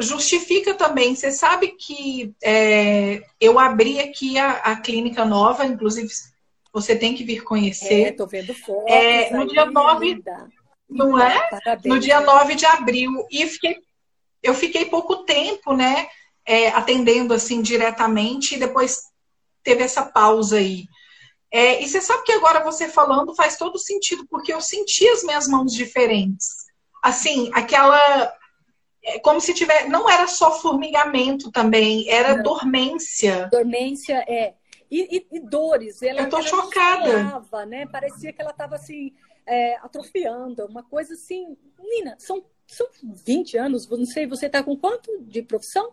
[0.00, 1.14] justifica também.
[1.14, 6.08] Você sabe que é, eu abri aqui a, a clínica nova, inclusive
[6.72, 8.08] você tem que vir conhecer.
[8.08, 8.92] É, tô vendo fotos.
[8.92, 10.22] É, no dia 9,
[10.88, 11.50] não é?
[11.50, 11.94] Parabéns.
[11.94, 13.26] No dia 9 de abril.
[13.30, 13.76] E fiquei,
[14.42, 16.08] eu fiquei pouco tempo, né?
[16.46, 19.02] É, atendendo assim diretamente, e depois
[19.62, 20.84] teve essa pausa aí.
[21.52, 25.24] É, e você sabe que agora você falando faz todo sentido, porque eu senti as
[25.24, 26.48] minhas mãos diferentes.
[27.02, 28.32] Assim, aquela.
[29.02, 29.88] É, como se tiver.
[29.88, 32.42] Não era só formigamento também, era não.
[32.42, 33.48] dormência.
[33.50, 34.54] Dormência, é.
[34.90, 36.02] E, e, e dores.
[36.02, 37.40] Ela, eu tô chocada.
[37.66, 37.86] né?
[37.86, 39.14] Parecia que ela estava assim,
[39.46, 41.56] é, atrofiando, uma coisa assim.
[41.78, 42.86] Menina, são, são
[43.26, 45.92] 20 anos, não sei, você está com quanto de profissão?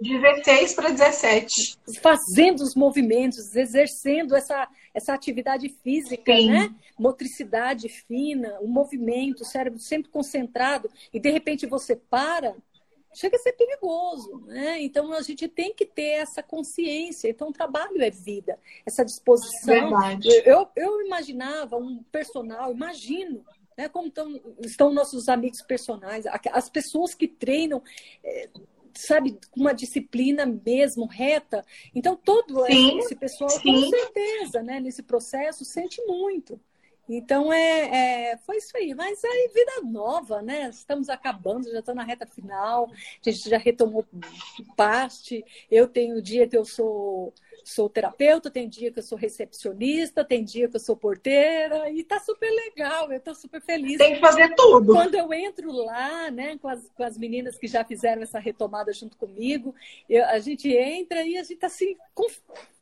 [0.00, 1.78] 16 para 17.
[2.02, 6.50] Fazendo os movimentos, exercendo essa, essa atividade física, Sim.
[6.50, 6.74] né?
[6.98, 12.54] Motricidade fina, o movimento, o cérebro sempre concentrado, e de repente você para,
[13.14, 14.82] chega a ser perigoso, né?
[14.82, 17.28] Então a gente tem que ter essa consciência.
[17.28, 19.90] Então o trabalho é vida, essa disposição.
[19.90, 20.28] Verdade.
[20.44, 23.44] Eu, eu imaginava um personal, imagino,
[23.76, 23.88] né?
[23.88, 27.82] Como tão, estão nossos amigos personagens, as pessoas que treinam.
[28.22, 28.48] É,
[28.98, 31.62] sabe, uma disciplina mesmo reta.
[31.94, 33.60] Então, todo sim, esse pessoal, sim.
[33.60, 36.58] com certeza, né, nesse processo, sente muito.
[37.08, 38.94] Então é, é, foi isso aí.
[38.94, 40.68] Mas aí, vida nova, né?
[40.68, 44.04] Estamos acabando, já estou na reta final, a gente já retomou
[44.76, 45.44] parte.
[45.70, 47.32] Eu tenho dia que eu sou,
[47.64, 52.02] sou terapeuta, tem dia que eu sou recepcionista, tem dia que eu sou porteira, e
[52.02, 53.98] tá super legal, eu estou super feliz.
[53.98, 54.92] Tem que fazer tudo.
[54.92, 58.92] Quando eu entro lá, né, com as, com as meninas que já fizeram essa retomada
[58.92, 59.74] junto comigo,
[60.08, 61.96] eu, a gente entra e a gente tá assim.
[62.14, 62.26] Com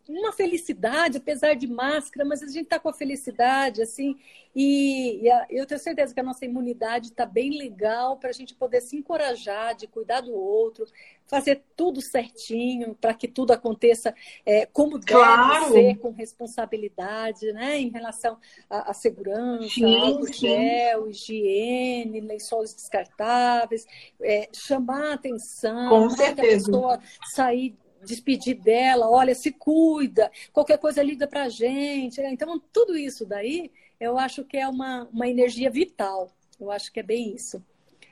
[0.09, 4.17] uma felicidade, apesar de máscara, mas a gente está com a felicidade, assim,
[4.55, 8.33] e, e a, eu tenho certeza que a nossa imunidade está bem legal para a
[8.33, 10.87] gente poder se encorajar de cuidar do outro,
[11.27, 14.15] fazer tudo certinho para que tudo aconteça
[14.45, 15.73] é, como claro.
[15.73, 18.39] deve ser, com responsabilidade, né, em relação
[18.69, 23.87] à, à segurança, álcool gel, higiene, lençóis descartáveis,
[24.21, 26.33] é, chamar a atenção, com né, certeza.
[26.33, 32.21] a pessoa sair despedir dela, olha, se cuida, qualquer coisa liga para a gente.
[32.21, 36.31] Então, tudo isso daí, eu acho que é uma, uma energia vital.
[36.61, 37.63] Eu acho que é bem isso.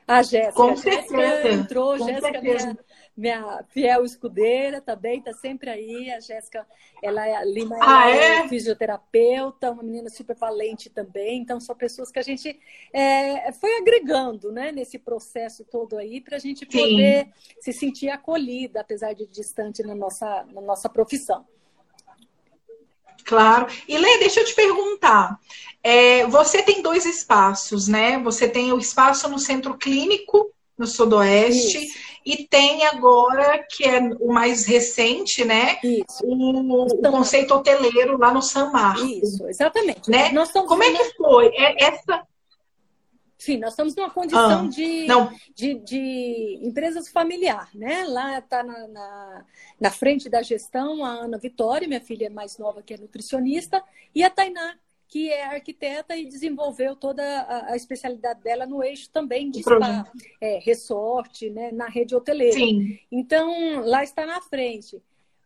[0.07, 2.77] A Jéssica, Com Jéssica entrou, Com Jéssica minha,
[3.15, 6.11] minha fiel escudeira também, está sempre aí.
[6.11, 6.65] A Jéssica,
[7.01, 8.47] ela é Lima, ah, é?
[8.47, 11.41] fisioterapeuta, uma menina super valente também.
[11.41, 12.59] Então, são pessoas que a gente
[12.91, 17.31] é, foi agregando né, nesse processo todo aí para a gente poder Sim.
[17.61, 21.45] se sentir acolhida, apesar de distante na nossa, na nossa profissão.
[23.25, 23.67] Claro.
[23.87, 25.39] E Lê, deixa eu te perguntar.
[25.81, 28.19] É, você tem dois espaços, né?
[28.19, 31.97] Você tem o espaço no centro clínico, no Sudoeste, Isso.
[32.25, 35.77] E tem agora, que é o mais recente, né?
[35.83, 36.23] Isso.
[36.23, 39.03] O, o conceito hoteleiro lá no San Marcos.
[39.03, 40.09] Isso, exatamente.
[40.09, 40.31] Né?
[40.67, 41.47] Como é que foi?
[41.47, 42.25] É, essa,
[43.43, 45.05] Sim, nós estamos numa condição ah, de,
[45.53, 48.05] de, de, empresas familiar, né?
[48.07, 49.45] Lá está na, na,
[49.81, 53.83] na, frente da gestão a Ana Vitória, minha filha mais nova, que é nutricionista,
[54.15, 54.75] e a Tainá,
[55.13, 60.11] que é arquiteta e desenvolveu toda a, a especialidade dela no eixo também de spa,
[60.41, 61.71] é, resort, né?
[61.71, 62.55] Na rede hoteleira.
[62.55, 62.97] Sim.
[63.11, 64.99] Então, lá está na frente.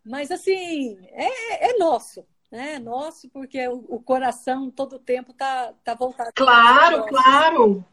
[0.05, 2.79] Mas, assim, é, é nosso, né?
[2.79, 6.31] Nosso, porque o, o coração todo o tempo tá, tá voltado.
[6.33, 7.85] Claro, claro.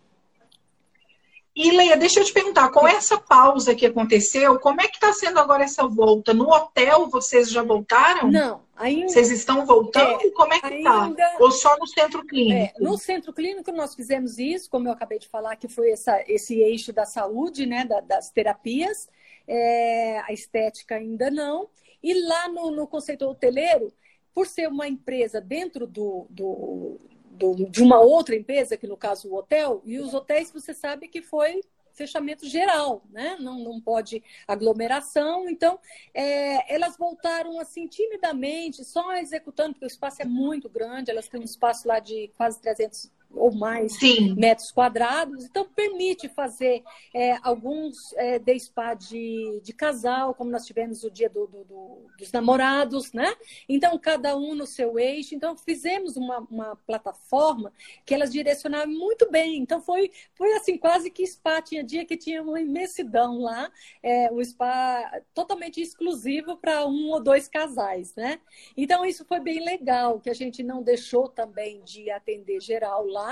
[1.57, 5.13] E Leia, deixa eu te perguntar, com essa pausa que aconteceu, como é que está
[5.13, 6.35] sendo agora essa volta?
[6.35, 8.29] No hotel vocês já voltaram?
[8.29, 9.09] Não, ainda.
[9.09, 10.21] Vocês estão voltando?
[10.21, 11.13] É, como é que está?
[11.39, 12.77] Ou só no centro clínico?
[12.77, 16.25] É, no centro clínico nós fizemos isso, como eu acabei de falar, que foi essa,
[16.27, 19.09] esse eixo da saúde, né, da, das terapias.
[19.47, 21.69] É, a estética ainda não.
[22.03, 23.93] E lá no, no conceito hoteleiro,
[24.35, 27.01] por ser uma empresa dentro do, do,
[27.35, 31.09] do, de uma outra empresa, que no caso o hotel, e os hotéis você sabe
[31.09, 31.61] que foi
[31.95, 33.37] fechamento geral, né?
[33.39, 35.49] Não, não pode aglomeração.
[35.49, 35.79] Então,
[36.13, 41.41] é, elas voltaram assim timidamente, só executando, porque o espaço é muito grande, elas têm
[41.41, 44.35] um espaço lá de quase 300 ou mais Sim.
[44.35, 45.45] metros quadrados.
[45.45, 51.11] Então, permite fazer é, alguns é, de spa de, de casal, como nós tivemos o
[51.11, 53.35] dia do, do, do, dos namorados, né?
[53.69, 55.35] Então, cada um no seu eixo.
[55.35, 57.73] Então, fizemos uma, uma plataforma
[58.05, 59.59] que elas direcionaram muito bem.
[59.59, 61.61] Então, foi, foi assim, quase que spa.
[61.61, 63.71] Tinha dia que tinha uma imensidão lá,
[64.03, 68.41] é, o spa totalmente exclusivo para um ou dois casais, né?
[68.77, 73.24] Então, isso foi bem legal, que a gente não deixou também de atender geral lá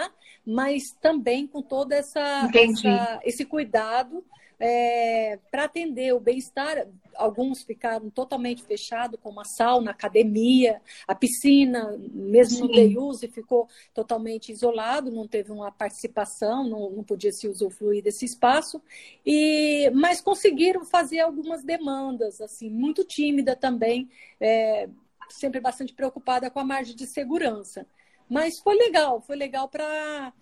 [0.44, 4.24] mas também com todo essa, essa esse cuidado
[4.62, 6.86] é, para atender o bem-estar.
[7.16, 12.62] Alguns ficaram totalmente fechados, como a sauna, a academia, a piscina, mesmo Sim.
[12.62, 18.04] no day use, ficou totalmente isolado, não teve uma participação, não, não podia se usufruir
[18.04, 18.80] desse espaço.
[19.26, 24.08] E, mas conseguiram fazer algumas demandas, assim, muito tímida também,
[24.40, 24.88] é,
[25.28, 27.84] sempre bastante preocupada com a margem de segurança.
[28.32, 30.32] Mas foi legal, foi legal para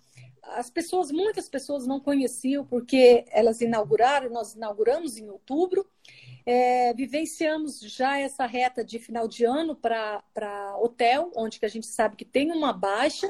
[0.43, 5.85] as pessoas, muitas pessoas não conheciam porque elas inauguraram, nós inauguramos em outubro,
[6.45, 10.23] é, vivenciamos já essa reta de final de ano para
[10.79, 13.27] hotel, onde que a gente sabe que tem uma baixa.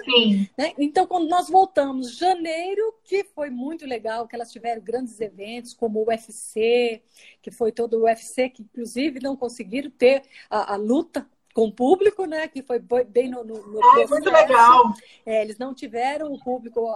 [0.58, 0.74] Né?
[0.78, 6.00] Então, quando nós voltamos janeiro, que foi muito legal, que elas tiveram grandes eventos, como
[6.00, 7.02] o UFC,
[7.42, 11.72] que foi todo o UFC, que inclusive não conseguiram ter a, a luta com o
[11.72, 12.48] público, né?
[12.48, 14.94] Que foi bem no, no, no ah, muito legal.
[15.26, 16.88] É, eles não tiveram o público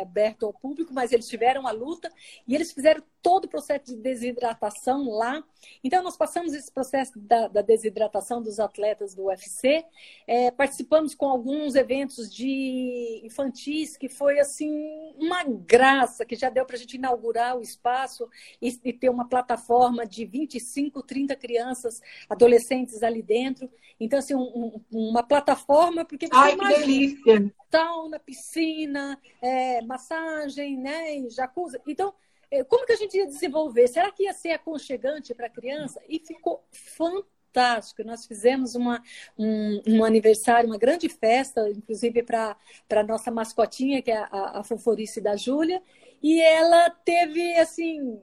[0.00, 2.10] aberto ao público, mas eles tiveram a luta
[2.46, 5.42] e eles fizeram todo o processo de desidratação lá.
[5.82, 9.84] Então, nós passamos esse processo da, da desidratação dos atletas do UFC,
[10.26, 14.70] é, participamos com alguns eventos de infantis, que foi, assim,
[15.16, 18.28] uma graça, que já deu para a gente inaugurar o espaço
[18.60, 23.70] e, e ter uma plataforma de 25, 30 crianças, adolescentes ali dentro.
[23.98, 27.54] Então, assim, um, um, uma plataforma, porque você Ai, imagina, delícia!
[27.70, 31.78] Sauna, piscina, é, massagem, né, jacuzzi.
[31.86, 32.12] Então,
[32.50, 33.88] é, como que a gente ia desenvolver?
[33.88, 36.00] Será que ia ser aconchegante para a criança?
[36.08, 38.04] E ficou fantástico.
[38.04, 39.02] Nós fizemos uma,
[39.38, 42.56] um, um aniversário, uma grande festa, inclusive para
[42.90, 45.82] a nossa mascotinha, que é a, a Foforice da Júlia,
[46.22, 48.20] e ela teve, assim,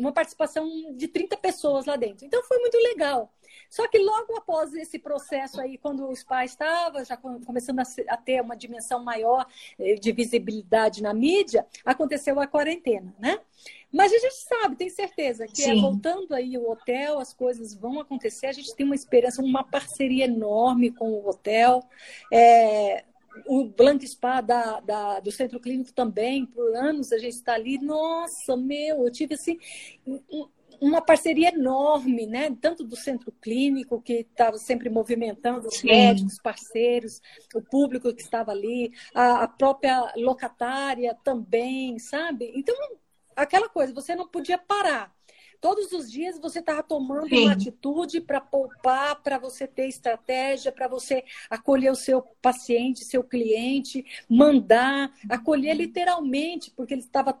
[0.00, 2.26] uma participação de 30 pessoas lá dentro.
[2.26, 3.32] Então foi muito legal.
[3.68, 8.40] Só que logo após esse processo aí, quando o SPA estava já começando a ter
[8.40, 9.46] uma dimensão maior
[9.78, 13.38] eh, de visibilidade na mídia, aconteceu a quarentena, né?
[13.92, 18.00] Mas a gente sabe, tem certeza que é, voltando aí o hotel, as coisas vão
[18.00, 18.46] acontecer.
[18.46, 21.82] A gente tem uma esperança, uma parceria enorme com o hotel.
[22.32, 23.04] É,
[23.46, 27.78] o Blank Spa da, da, do Centro Clínico também, por anos a gente está ali.
[27.78, 29.58] Nossa, meu, eu tive assim
[30.80, 32.56] uma parceria enorme, né?
[32.60, 35.88] Tanto do Centro Clínico, que estava sempre movimentando os Sim.
[35.88, 37.20] médicos, parceiros,
[37.54, 42.50] o público que estava ali, a, a própria locatária também, sabe?
[42.54, 42.74] Então,
[43.36, 45.14] aquela coisa, você não podia parar.
[45.60, 47.42] Todos os dias você estava tomando Sim.
[47.42, 53.22] uma atitude para poupar, para você ter estratégia, para você acolher o seu paciente, seu
[53.22, 57.38] cliente, mandar, acolher literalmente, porque ele estava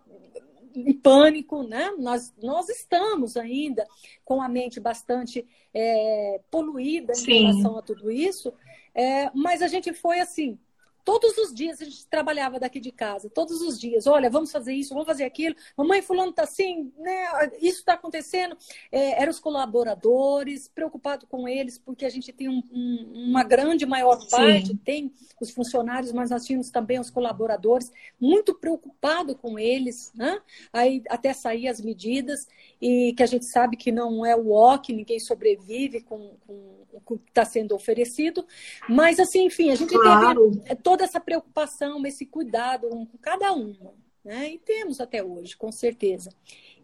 [0.74, 1.90] em pânico, né?
[1.98, 3.86] Nós, nós estamos ainda
[4.24, 7.38] com a mente bastante é, poluída em Sim.
[7.40, 8.52] relação a tudo isso,
[8.94, 10.58] é, mas a gente foi assim,
[11.04, 14.06] Todos os dias a gente trabalhava daqui de casa, todos os dias.
[14.06, 15.54] Olha, vamos fazer isso, vamos fazer aquilo.
[15.76, 17.50] Mamãe fulano está assim, né?
[17.60, 18.56] Isso está acontecendo.
[18.90, 23.86] É, eram os colaboradores, preocupado com eles, porque a gente tem um, um, uma grande
[23.86, 24.76] maior parte, Sim.
[24.76, 27.90] tem os funcionários, mas nós tínhamos também os colaboradores,
[28.20, 30.40] muito preocupado com eles, né?
[30.72, 32.46] Aí até sair as medidas,
[32.80, 37.18] e que a gente sabe que não é o que ninguém sobrevive com, com o
[37.18, 38.44] que está sendo oferecido.
[38.88, 40.50] Mas, assim, enfim, a gente claro.
[40.50, 43.94] teve toda essa preocupação, esse cuidado com cada uma.
[44.24, 44.54] Né?
[44.54, 46.30] E temos até hoje, com certeza.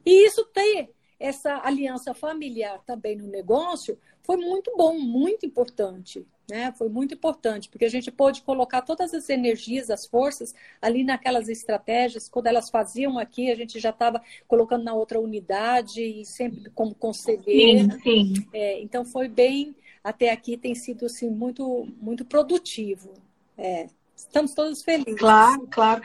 [0.04, 6.24] E isso ter essa aliança familiar também no negócio foi muito bom, muito importante.
[6.48, 6.72] Né?
[6.78, 11.48] Foi muito importante, porque a gente pôde colocar todas as energias, as forças ali naquelas
[11.48, 12.28] estratégias.
[12.28, 16.94] Quando elas faziam aqui, a gente já estava colocando na outra unidade e sempre como
[16.94, 17.98] conselheira.
[18.04, 18.48] Sim, sim.
[18.52, 23.12] É, então foi bem até aqui tem sido assim, muito, muito produtivo.
[23.58, 25.18] É, estamos todos felizes.
[25.18, 26.02] Claro, claro.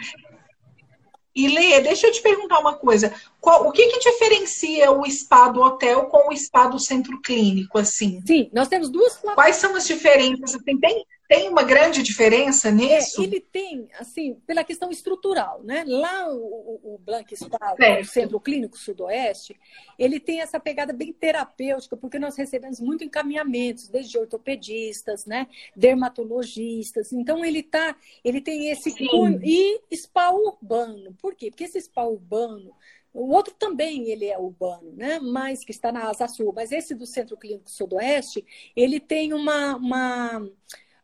[1.33, 3.13] E Lê, deixa eu te perguntar uma coisa.
[3.39, 7.77] Qual, o que, que diferencia o spa do hotel com o spa do centro clínico,
[7.77, 8.21] assim?
[8.27, 9.17] Sim, nós temos duas.
[9.17, 10.55] Quais são as diferenças?
[10.55, 13.21] Assim, tem, tem uma grande diferença é, nisso?
[13.21, 15.85] É, ele tem, assim, pela questão estrutural, né?
[15.87, 19.57] Lá o, o Blank Spa, o Centro Clínico Sudoeste,
[19.97, 25.47] ele tem essa pegada bem terapêutica, porque nós recebemos muito encaminhamentos, desde ortopedistas, né?
[25.73, 27.13] Dermatologistas.
[27.13, 31.15] Então ele tá, ele tem esse cunho e spa urbano.
[31.21, 31.49] Por quê?
[31.49, 32.75] Porque esse spa urbano
[33.13, 35.19] o outro também ele é urbano, né?
[35.19, 36.53] Mas que está na Asa Sul.
[36.55, 40.49] Mas esse do Centro Clínico Sudoeste, ele tem uma, uma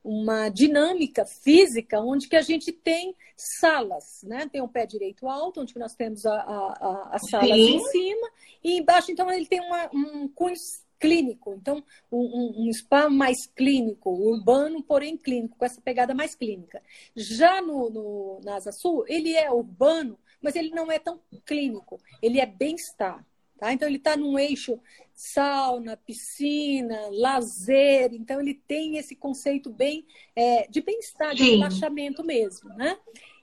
[0.03, 4.47] uma dinâmica física onde que a gente tem salas, né?
[4.51, 8.29] Tem o pé direito alto, onde nós temos a, a, a sala em cima,
[8.63, 10.55] e embaixo, então, ele tem uma, um cunho
[10.99, 16.81] clínico, então um, um, spa mais clínico, urbano, porém clínico, com essa pegada mais clínica.
[17.15, 21.99] Já no, no, na Asa Sul, ele é urbano, mas ele não é tão clínico,
[22.21, 23.25] ele é bem-estar.
[23.57, 23.73] Tá?
[23.73, 24.79] Então, ele está num eixo
[25.13, 28.13] sauna, piscina, lazer.
[28.13, 30.05] Então, ele tem esse conceito bem
[30.35, 32.69] é, de bem-estar, de relaxamento mesmo.
[32.75, 32.97] Né?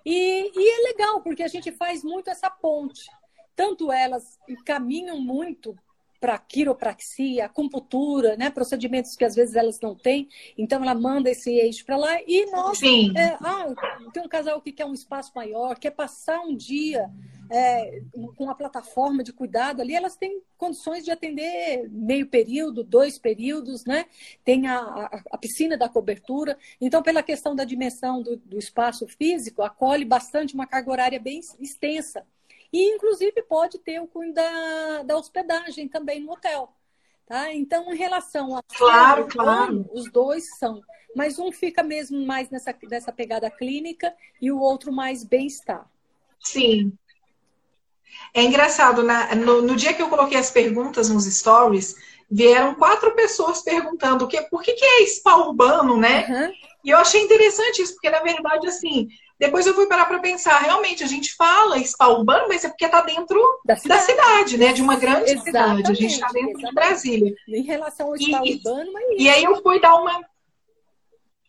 [0.04, 3.10] E, e é legal, porque a gente faz muito essa ponte.
[3.56, 5.76] Tanto elas caminham muito
[6.24, 8.48] para quiropraxia, acupuntura, né?
[8.48, 10.26] procedimentos que às vezes elas não têm.
[10.56, 12.78] Então, ela manda esse eixo para lá e nós.
[13.14, 13.66] É, ah,
[14.10, 17.10] tem um casal que quer um espaço maior, quer passar um dia
[17.50, 18.00] é,
[18.36, 23.84] com a plataforma de cuidado ali, elas têm condições de atender meio período, dois períodos,
[23.84, 24.06] né?
[24.42, 26.56] Tem a, a, a piscina da cobertura.
[26.80, 31.40] Então, pela questão da dimensão do, do espaço físico, acolhe bastante uma carga horária bem
[31.60, 32.24] extensa.
[32.74, 36.74] E, inclusive, pode ter o cunho da, da hospedagem também no hotel.
[37.24, 37.54] Tá?
[37.54, 39.88] Então, em relação a claro, claro.
[39.92, 40.82] os dois são,
[41.14, 44.12] mas um fica mesmo mais nessa, nessa pegada clínica
[44.42, 45.88] e o outro mais bem-estar.
[46.40, 46.92] Sim.
[48.34, 51.94] É engraçado, na, no, no, dia que eu coloquei as perguntas nos stories,
[52.28, 56.26] vieram quatro pessoas perguntando que, por que, que é spa urbano, né?
[56.28, 56.52] Uhum.
[56.84, 59.08] E eu achei interessante isso, porque na verdade, assim,
[59.38, 62.84] depois eu fui parar para pensar, realmente, a gente fala spa urbano, mas é porque
[62.84, 64.00] está dentro da cidade.
[64.00, 64.58] da cidade.
[64.58, 64.72] né?
[64.72, 65.90] De uma grande exatamente, cidade.
[65.90, 66.68] A gente está dentro exatamente.
[66.68, 67.34] de Brasília.
[67.48, 69.04] Em relação ao spa e, urbano, mas...
[69.18, 70.24] E aí eu fui dar uma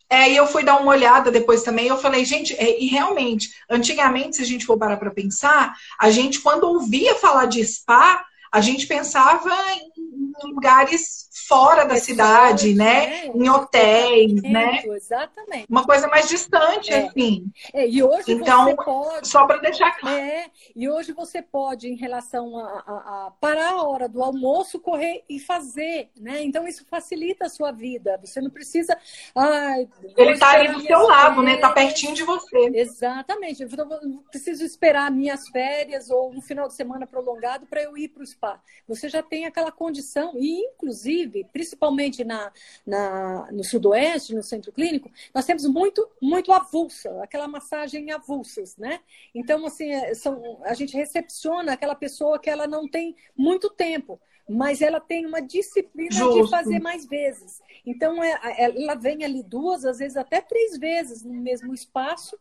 [0.08, 3.50] é, e eu fui dar uma olhada depois também, eu falei, gente, é, e realmente,
[3.68, 8.24] antigamente, se a gente for parar para pensar, a gente, quando ouvia falar de spa,
[8.52, 9.52] a gente pensava
[9.96, 13.26] em lugares fora da cidade, né?
[13.26, 14.82] É, em hotéis, né?
[14.84, 15.66] Exatamente.
[15.68, 17.06] Uma coisa mais distante, é.
[17.06, 17.46] assim.
[17.72, 19.28] É, e hoje então, você pode.
[19.28, 20.16] Só para deixar claro.
[20.16, 24.80] É, e hoje você pode, em relação a, a, a, parar a hora do almoço,
[24.80, 26.42] correr e fazer, né?
[26.42, 28.18] Então isso facilita a sua vida.
[28.24, 28.96] Você não precisa.
[29.34, 31.44] Ai, Ele está ali do seu lado, férias.
[31.44, 31.54] né?
[31.54, 32.70] Está pertinho de você.
[32.74, 33.62] Exatamente.
[33.62, 38.08] Eu não preciso esperar minhas férias ou um final de semana prolongado para eu ir
[38.08, 38.60] para o spa.
[38.88, 42.52] Você já tem aquela condição, e inclusive, principalmente na,
[42.86, 49.00] na, no sudoeste, no centro clínico, nós temos muito, muito avulsa, aquela massagem avulsas, né?
[49.34, 54.20] Então, assim, é, são, a gente recepciona aquela pessoa que ela não tem muito tempo
[54.48, 56.44] mas ela tem uma disciplina Justo.
[56.44, 57.60] de fazer mais vezes.
[57.84, 62.38] Então, é, ela vem ali duas, às vezes até três vezes no mesmo espaço,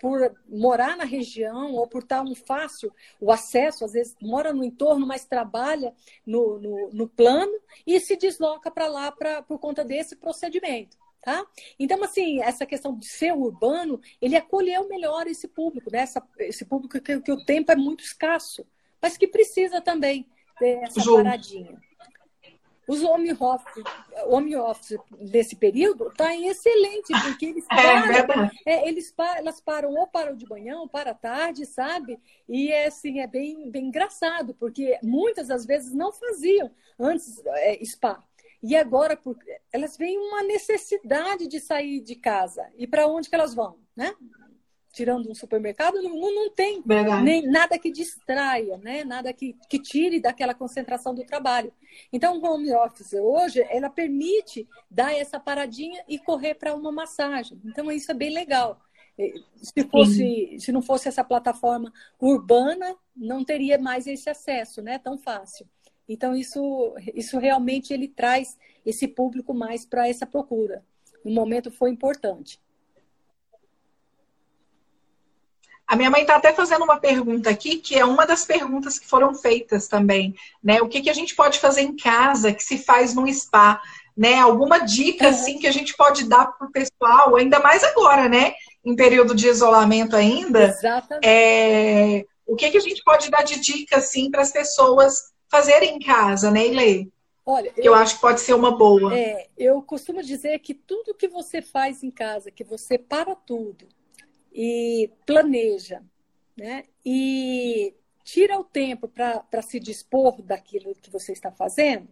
[0.00, 4.62] por morar na região ou por estar um fácil o acesso, às vezes mora no
[4.62, 9.84] entorno, mas trabalha no, no, no plano e se desloca para lá pra, por conta
[9.84, 10.96] desse procedimento.
[11.22, 11.42] Tá?
[11.78, 16.00] Então, assim, essa questão de ser urbano, ele acolheu melhor esse público, né?
[16.00, 18.66] Essa, esse público que, que, o tempo é muito escasso,
[19.00, 20.26] mas que precisa também
[20.58, 21.78] ter essa paradinha.
[22.86, 23.82] Os home office,
[24.26, 29.94] home office desse período está excelente, porque eles é, param, é, é, eles elas param
[29.94, 32.18] ou param de manhã ou para tarde, sabe?
[32.48, 37.82] E é, assim, é bem, bem engraçado, porque muitas das vezes não faziam antes é,
[37.84, 38.22] spa.
[38.62, 39.36] E agora por,
[39.72, 42.66] elas veem uma necessidade de sair de casa.
[42.76, 43.78] E para onde que elas vão?
[43.96, 44.14] Né?
[44.94, 46.80] Tirando um supermercado, não, não tem
[47.22, 49.02] nem nada que distraia, né?
[49.02, 51.72] nada que, que tire daquela concentração do trabalho.
[52.12, 57.60] Então, o home office hoje, ela permite dar essa paradinha e correr para uma massagem.
[57.64, 58.80] Então, isso é bem legal.
[59.56, 64.98] Se, fosse, se não fosse essa plataforma urbana, não teria mais esse acesso né?
[64.98, 65.68] tão fácil.
[66.08, 70.84] Então, isso, isso realmente ele traz esse público mais para essa procura.
[71.24, 72.60] No momento foi importante.
[75.86, 79.06] A minha mãe está até fazendo uma pergunta aqui, que é uma das perguntas que
[79.06, 80.80] foram feitas também, né?
[80.80, 83.80] O que, que a gente pode fazer em casa que se faz num spa,
[84.16, 84.36] né?
[84.36, 85.30] Alguma dica, uhum.
[85.30, 88.54] assim, que a gente pode dar para o pessoal, ainda mais agora, né?
[88.84, 90.68] Em período de isolamento ainda.
[90.68, 91.26] Exatamente.
[91.26, 92.24] É...
[92.46, 95.98] O que, que a gente pode dar de dica, assim, para as pessoas fazerem em
[95.98, 97.08] casa, né, Ilê?
[97.46, 99.14] Olha, eu, eu, acho que pode ser uma boa.
[99.16, 103.86] É, eu costumo dizer que tudo que você faz em casa, que você para tudo,
[104.54, 106.00] e planeja,
[106.56, 106.84] né?
[107.04, 107.92] E
[108.22, 112.08] tira o tempo para se dispor daquilo que você está fazendo,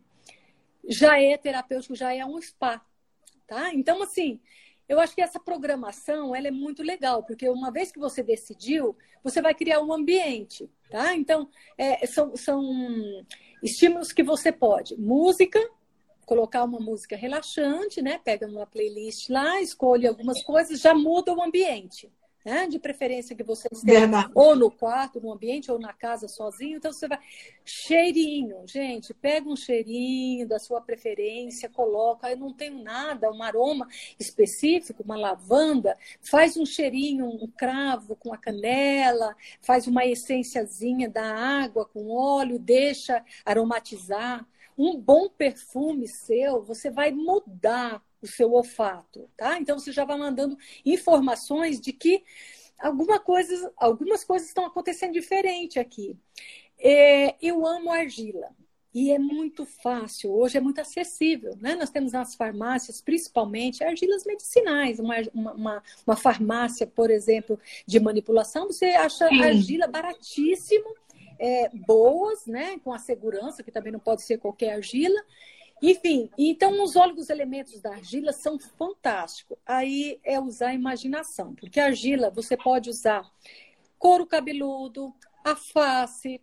[0.86, 2.84] já é terapêutico, já é um spa,
[3.46, 3.72] tá?
[3.72, 4.40] Então, assim,
[4.88, 8.96] eu acho que essa programação ela é muito legal, porque uma vez que você decidiu,
[9.22, 11.14] você vai criar um ambiente, tá?
[11.14, 12.62] Então, é, são, são
[13.62, 14.96] estímulos que você pode.
[14.96, 15.60] Música,
[16.26, 18.18] colocar uma música relaxante, né?
[18.18, 22.10] Pega uma playlist lá, escolhe algumas coisas, já muda o ambiente
[22.44, 22.66] né?
[22.66, 26.76] De preferência que você esteja ou no quarto, no ambiente, ou na casa sozinho.
[26.78, 27.18] Então você vai.
[27.64, 32.30] Cheirinho, gente, pega um cheirinho da sua preferência, coloca.
[32.30, 33.88] Eu não tenho nada, um aroma
[34.18, 41.34] específico, uma lavanda, faz um cheirinho, um cravo com a canela, faz uma essênciazinha da
[41.34, 44.46] água com óleo, deixa aromatizar.
[44.76, 49.58] Um bom perfume seu, você vai mudar o seu olfato, tá?
[49.58, 52.22] Então você já vai mandando informações de que
[52.78, 56.16] alguma coisa, algumas coisas estão acontecendo diferente aqui.
[56.78, 58.50] É, eu amo argila.
[58.94, 61.56] E é muito fácil, hoje é muito acessível.
[61.58, 61.74] Né?
[61.74, 64.98] Nós temos nas farmácias, principalmente, argilas medicinais.
[64.98, 69.42] Uma, uma, uma farmácia, por exemplo, de manipulação, você acha Sim.
[69.42, 70.94] argila baratíssimo,
[71.38, 72.78] é, boas, né?
[72.84, 75.20] com a segurança, que também não pode ser qualquer argila,
[75.82, 79.58] enfim, então os óleos elementos da argila são fantásticos.
[79.66, 83.28] Aí é usar a imaginação, porque a argila você pode usar
[83.98, 85.12] couro cabeludo,
[85.44, 86.40] a face,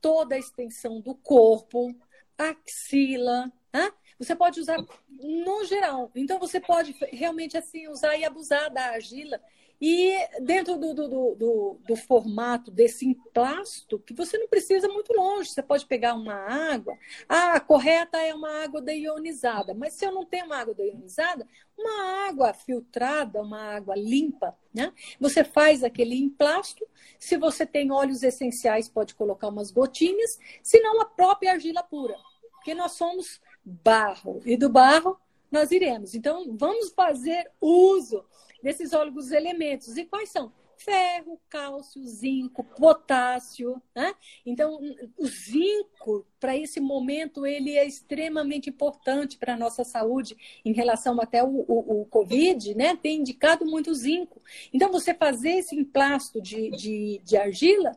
[0.00, 1.94] toda a extensão do corpo,
[2.36, 3.92] axila, né?
[4.18, 4.78] Você pode usar
[5.08, 6.10] no geral.
[6.14, 9.40] Então você pode realmente assim usar e abusar da argila
[9.84, 15.50] e dentro do, do, do, do, formato desse emplasto, que você não precisa muito longe,
[15.50, 16.96] você pode pegar uma água.
[17.28, 21.44] Ah, a correta é uma água deionizada, mas se eu não tenho uma água deionizada,
[21.76, 24.92] uma água filtrada, uma água limpa, né?
[25.18, 26.86] Você faz aquele emplasto.
[27.18, 32.16] Se você tem óleos essenciais, pode colocar umas gotinhas, se não a própria argila pura,
[32.52, 35.18] porque nós somos barro e do barro
[35.50, 36.14] nós iremos.
[36.14, 38.24] Então, vamos fazer uso
[38.62, 39.96] desses óleos elementos.
[39.96, 40.52] E quais são?
[40.84, 43.80] ferro, cálcio, zinco, potássio.
[43.94, 44.14] Né?
[44.44, 44.78] Então,
[45.16, 51.20] o zinco, para esse momento, ele é extremamente importante para a nossa saúde em relação
[51.20, 52.96] até o, o, o, Covid, né?
[52.96, 54.40] Tem indicado muito zinco.
[54.72, 57.92] Então, você fazer esse emplasto de, de, de argila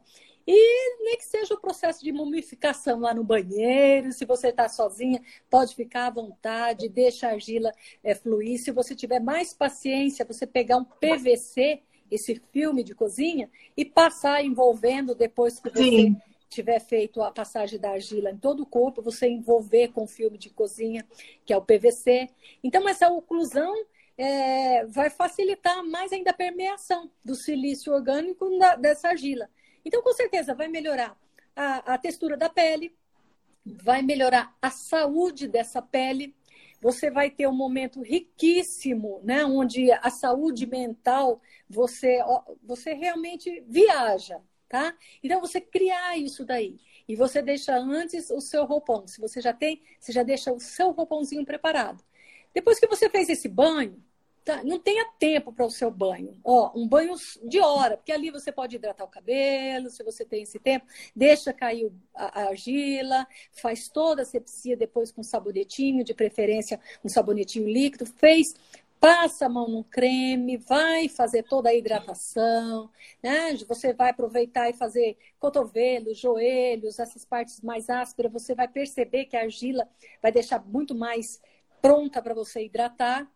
[0.47, 5.21] e nem que seja o processo de mumificação lá no banheiro, se você está sozinha,
[5.49, 7.71] pode ficar à vontade, deixa a argila
[8.03, 8.59] é, fluir.
[8.59, 11.81] Se você tiver mais paciência, você pegar um PVC,
[12.11, 16.17] esse filme de cozinha, e passar envolvendo depois que você Sim.
[16.47, 20.51] tiver feito a passagem da argila em todo o corpo, você envolver com filme de
[20.51, 21.03] cozinha,
[21.43, 22.29] que é o PVC.
[22.63, 23.73] Então, essa oclusão
[24.15, 29.49] é, vai facilitar mais ainda a permeação do silício orgânico da, dessa argila.
[29.85, 31.15] Então, com certeza, vai melhorar
[31.55, 32.93] a, a textura da pele,
[33.65, 36.35] vai melhorar a saúde dessa pele.
[36.81, 39.45] Você vai ter um momento riquíssimo, né?
[39.45, 42.19] Onde a saúde mental você,
[42.63, 44.95] você realmente viaja, tá?
[45.23, 46.77] Então você criar isso daí
[47.07, 49.07] e você deixa antes o seu roupão.
[49.07, 52.03] Se você já tem, você já deixa o seu roupãozinho preparado.
[52.53, 54.03] Depois que você fez esse banho,
[54.63, 56.39] não tenha tempo para o seu banho.
[56.43, 60.43] Ó, um banho de hora, porque ali você pode hidratar o cabelo, se você tem
[60.43, 60.85] esse tempo,
[61.15, 67.09] deixa cair a, a argila, faz toda a sepsia depois com sabonetinho, de preferência um
[67.09, 68.53] sabonetinho líquido, fez,
[68.99, 72.89] passa a mão no creme, vai fazer toda a hidratação,
[73.21, 73.55] né?
[73.67, 79.37] Você vai aproveitar e fazer cotovelos, joelhos, essas partes mais ásperas, você vai perceber que
[79.37, 79.87] a argila
[80.21, 81.41] vai deixar muito mais
[81.81, 83.29] pronta para você hidratar.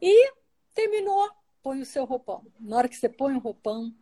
[0.00, 0.32] E
[0.74, 1.30] Terminou,
[1.62, 2.46] põe o seu roupão.
[2.58, 3.94] Na hora que você põe o roupão,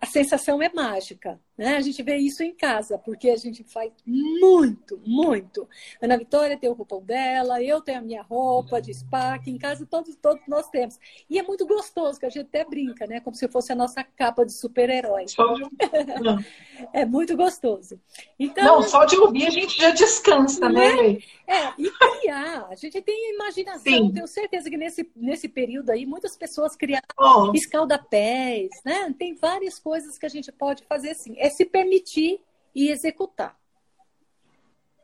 [0.00, 1.40] a, sensação é mágica.
[1.58, 1.76] Né?
[1.76, 5.68] A gente vê isso em casa, porque a gente faz muito, muito.
[6.00, 9.58] Ana Vitória tem o roupão dela, eu tenho a minha roupa de spa, que em
[9.58, 10.96] casa todos, todos nós temos.
[11.28, 13.18] E é muito gostoso, que a gente até brinca, né?
[13.18, 15.24] Como se fosse a nossa capa de super-herói.
[16.94, 18.00] é muito gostoso.
[18.38, 20.94] Então, Não, só de ouvir a gente já descansa, né?
[20.94, 21.18] né?
[21.48, 22.68] É, e criar.
[22.70, 24.12] A gente tem imaginação, Sim.
[24.12, 27.52] tenho certeza que nesse, nesse período aí muitas pessoas criaram oh.
[27.52, 29.12] escaldapés, né?
[29.18, 32.40] Tem várias coisas que a gente pode fazer assim é se permitir
[32.74, 33.58] e executar.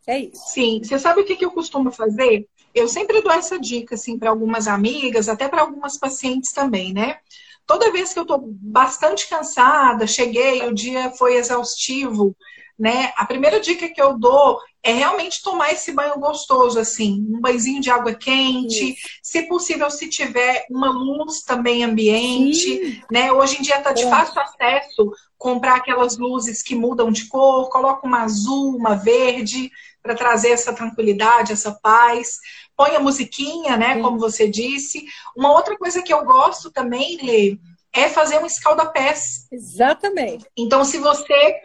[0.06, 0.48] É isso.
[0.48, 2.46] Sim, você sabe o que, que eu costumo fazer?
[2.74, 7.18] Eu sempre dou essa dica assim para algumas amigas, até para algumas pacientes também, né?
[7.66, 12.36] Toda vez que eu estou bastante cansada, cheguei, o dia foi exaustivo,
[12.78, 13.12] né?
[13.16, 17.80] A primeira dica que eu dou é realmente tomar esse banho gostoso, assim, um banhozinho
[17.80, 19.08] de água quente, Isso.
[19.22, 23.02] se possível, se tiver uma luz também ambiente, Sim.
[23.10, 23.32] né?
[23.32, 28.06] Hoje em dia está de fácil acesso comprar aquelas luzes que mudam de cor, coloca
[28.06, 29.70] uma azul, uma verde,
[30.02, 32.38] para trazer essa tranquilidade, essa paz.
[32.76, 33.94] Põe a musiquinha, né?
[33.94, 34.02] Sim.
[34.02, 35.04] Como você disse.
[35.36, 37.58] Uma outra coisa que eu gosto também, Lê,
[37.92, 39.46] é fazer um escalda-pés.
[39.50, 40.46] Exatamente.
[40.56, 41.60] Então, se você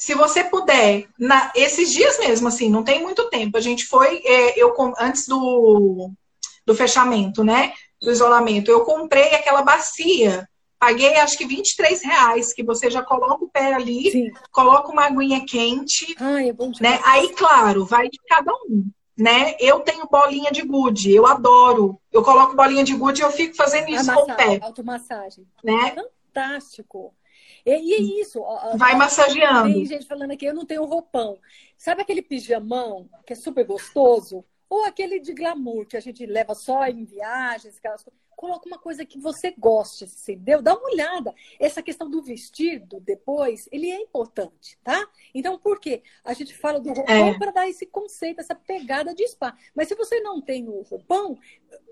[0.00, 3.58] se você puder, na, esses dias mesmo, assim, não tem muito tempo.
[3.58, 6.10] A gente foi, é, eu antes do,
[6.64, 7.74] do fechamento, né?
[8.00, 10.48] Do isolamento, eu comprei aquela bacia.
[10.78, 14.30] Paguei acho que 23 reais, que você já coloca o pé ali, Sim.
[14.50, 16.14] coloca uma aguinha quente.
[16.18, 16.98] Ai, é bom né?
[17.04, 18.90] Aí, claro, vai de cada um.
[19.18, 19.54] Né?
[19.60, 22.00] Eu tenho bolinha de gude, eu adoro.
[22.10, 24.60] Eu coloco bolinha de gude e eu fico fazendo isso com o pé.
[24.62, 25.46] Automassagem.
[25.62, 25.94] Né?
[26.32, 27.12] Fantástico.
[27.64, 28.42] E, e é isso.
[28.76, 29.72] Vai massageando.
[29.72, 31.38] Tem gente falando aqui, eu não tenho roupão.
[31.76, 34.44] Sabe aquele pijamão que é super gostoso?
[34.68, 38.78] Ou aquele de glamour que a gente leva só em viagens, aquelas coisas coloca uma
[38.78, 40.62] coisa que você goste, entendeu?
[40.62, 41.34] Dá uma olhada.
[41.58, 45.06] Essa questão do vestido depois, ele é importante, tá?
[45.34, 46.02] Então, por quê?
[46.24, 47.38] A gente fala do roupão é.
[47.38, 49.54] para dar esse conceito, essa pegada de spa.
[49.74, 51.38] Mas se você não tem o roupão,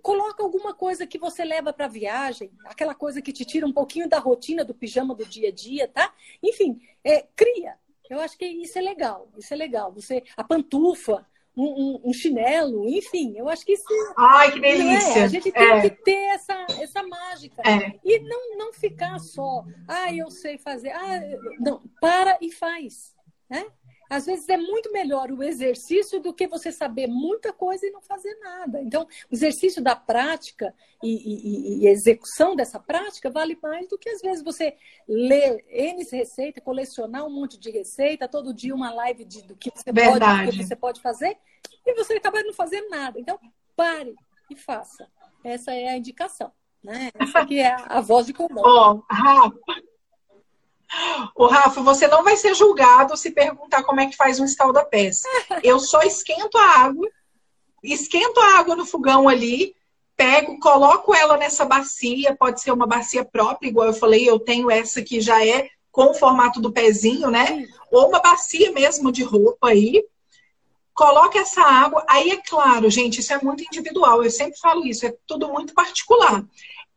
[0.01, 4.09] coloca alguma coisa que você leva para viagem, aquela coisa que te tira um pouquinho
[4.09, 6.15] da rotina do pijama do dia a dia, tá?
[6.43, 7.77] Enfim, é, cria.
[8.09, 9.93] Eu acho que isso é legal, isso é legal.
[9.93, 11.27] Você, a pantufa,
[11.63, 13.85] um, um, chinelo, enfim, eu acho que isso.
[14.17, 15.21] Ai, que delícia!
[15.21, 15.81] É, a gente tem é.
[15.83, 17.63] que ter essa, essa mágica.
[17.69, 17.99] É.
[18.05, 20.91] E não, não ficar só, ah, eu sei fazer.
[20.91, 21.21] Ah,
[21.59, 23.15] não, para e faz.
[23.51, 23.67] Né?
[24.09, 28.01] Às vezes é muito melhor o exercício do que você saber muita coisa e não
[28.01, 28.81] fazer nada.
[28.81, 34.09] Então, o exercício da prática e, e, e execução dessa prática vale mais do que
[34.09, 39.25] às vezes você ler N receita, colecionar um monte de receita, todo dia uma live
[39.25, 41.37] de, do, que você pode, do que você pode fazer,
[41.85, 43.19] e você acaba não fazendo nada.
[43.21, 43.39] Então,
[43.77, 44.15] pare
[44.51, 45.09] e faça.
[45.45, 46.53] Essa é a indicação.
[46.83, 47.11] Né?
[47.19, 48.67] Essa aqui é a voz de comando.
[48.67, 49.59] Oh, Rafa,
[51.35, 55.23] o Rafa, você não vai ser julgado se perguntar como é que faz um escalda-pés.
[55.63, 57.09] Eu só esquento a água,
[57.83, 59.75] esquento a água no fogão ali,
[60.17, 64.71] pego, coloco ela nessa bacia, pode ser uma bacia própria, igual eu falei, eu tenho
[64.71, 67.67] essa que já é com o formato do pezinho, né?
[67.91, 70.05] Ou uma bacia mesmo de roupa aí.
[70.95, 72.05] Coloque essa água.
[72.09, 74.23] Aí é claro, gente, isso é muito individual.
[74.23, 76.45] Eu sempre falo isso, é tudo muito particular.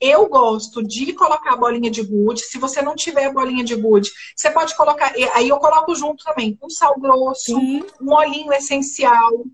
[0.01, 2.41] Eu gosto de colocar a bolinha de gude.
[2.41, 5.13] Se você não tiver bolinha de gude, você pode colocar.
[5.35, 7.85] Aí eu coloco junto também um sal grosso, Sim.
[8.01, 9.45] um olhinho essencial.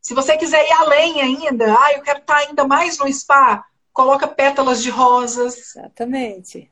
[0.00, 4.28] Se você quiser ir além ainda, ah, eu quero estar ainda mais no spa, coloca
[4.28, 5.58] pétalas de rosas.
[5.76, 6.70] Exatamente.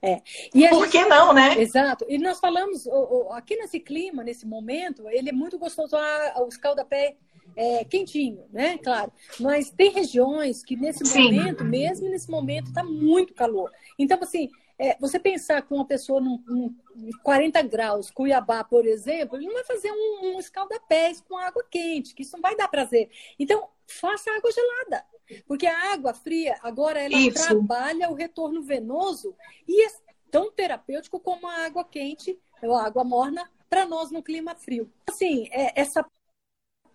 [0.00, 0.22] É.
[0.54, 0.92] E Por gente...
[0.92, 1.60] que não, né?
[1.60, 2.06] Exato.
[2.08, 2.86] E nós falamos,
[3.32, 7.16] aqui nesse clima, nesse momento, ele é muito gostoso, ah, o escaldapé
[7.56, 8.78] é, quentinho, né?
[8.78, 9.10] Claro.
[9.40, 11.32] Mas tem regiões que nesse Sim.
[11.32, 13.72] momento, mesmo nesse momento, está muito calor.
[13.98, 16.74] Então, assim, é, você pensar com uma pessoa num, num
[17.22, 22.14] 40 graus, Cuiabá, por exemplo, ele não vai fazer um, um escaldapés com água quente,
[22.14, 23.08] que isso não vai dar prazer.
[23.38, 25.04] Então, faça água gelada.
[25.46, 27.42] Porque a água fria, agora, ela isso.
[27.42, 29.34] trabalha o retorno venoso
[29.66, 29.90] e é
[30.30, 34.92] tão terapêutico como a água quente, ou a água morna, para nós no clima frio.
[35.08, 36.06] Assim, é, essa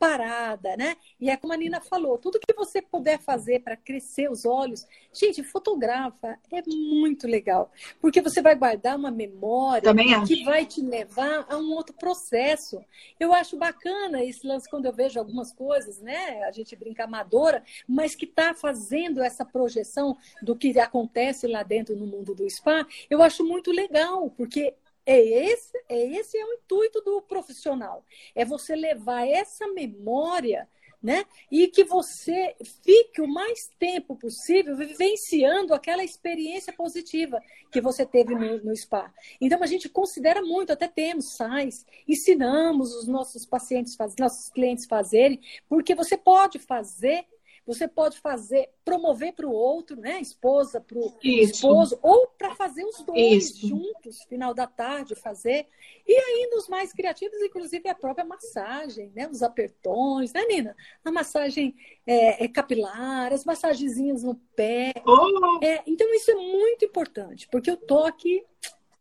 [0.02, 0.97] parada, né?
[1.20, 4.84] E é como a Nina falou, tudo que você puder fazer para crescer os olhos,
[5.14, 9.93] gente, fotografa, é muito legal, porque você vai guardar uma memória
[10.26, 12.84] que vai te levar a um outro processo.
[13.20, 16.45] Eu acho bacana esse lance quando eu vejo algumas coisas, né?
[16.45, 21.95] A gente brinca amadora, mas que está fazendo essa projeção do que acontece lá dentro
[21.95, 24.74] no mundo do spa, eu acho muito legal, porque
[25.06, 28.06] é esse, é esse é o intuito do profissional.
[28.36, 30.68] É você levar essa memória,
[31.02, 31.26] né?
[31.49, 37.41] E que você fique o mais tempo possível vivenciando aquela experiência positiva
[37.72, 39.12] que você teve no, no spa.
[39.39, 45.41] Então a gente considera muito, até temos sais, ensinamos os nossos pacientes, nossos clientes fazerem,
[45.68, 47.26] porque você pode fazer
[47.66, 50.20] você pode fazer, promover para o outro, né?
[50.20, 53.68] Esposa para o esposo, ou para fazer os dois Isso.
[53.68, 55.68] juntos, final da tarde, fazer.
[56.07, 59.28] E aí, nos mais criativos, inclusive a própria massagem, né?
[59.30, 60.76] Os apertões, né, Nina?
[61.05, 64.93] A massagem é, é capilar, as massagenzinhas no pé.
[65.05, 65.59] Oh.
[65.64, 68.43] É, então, isso é muito importante, porque o toque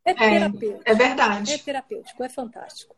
[0.04, 0.82] é, é terapêutico.
[0.84, 1.52] É, é verdade.
[1.52, 2.96] É terapêutico, é fantástico.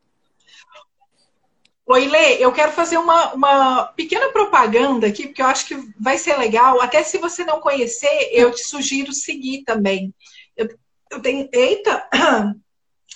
[1.85, 6.17] Oi, Lê, eu quero fazer uma, uma pequena propaganda aqui, porque eu acho que vai
[6.17, 6.81] ser legal.
[6.81, 10.15] Até se você não conhecer, eu te sugiro seguir também.
[10.57, 10.69] Eu,
[11.11, 11.49] eu tenho.
[11.53, 12.09] Eita!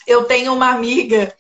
[0.07, 1.35] Eu tenho uma amiga,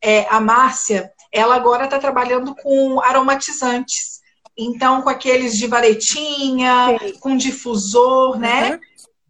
[0.00, 4.20] é, a Márcia, ela agora está trabalhando com aromatizantes.
[4.56, 7.18] Então, com aqueles de varetinha, Sim.
[7.18, 8.74] com difusor, né?
[8.74, 8.80] Uhum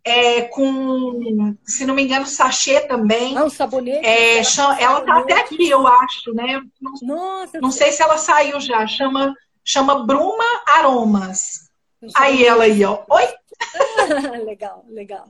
[0.05, 3.37] é, com, se não me engano, sachê também.
[3.37, 4.05] Ah, um sabonete.
[4.05, 6.61] É, chama, ela tá até aqui, eu acho, né?
[6.81, 8.87] Não, Nossa, não sei se ela saiu já.
[8.87, 9.35] Chama,
[9.65, 11.71] chama Bruma Aromas.
[12.17, 13.05] Aí ela aí, ó.
[13.09, 13.29] Oi?
[14.45, 15.29] legal, legal.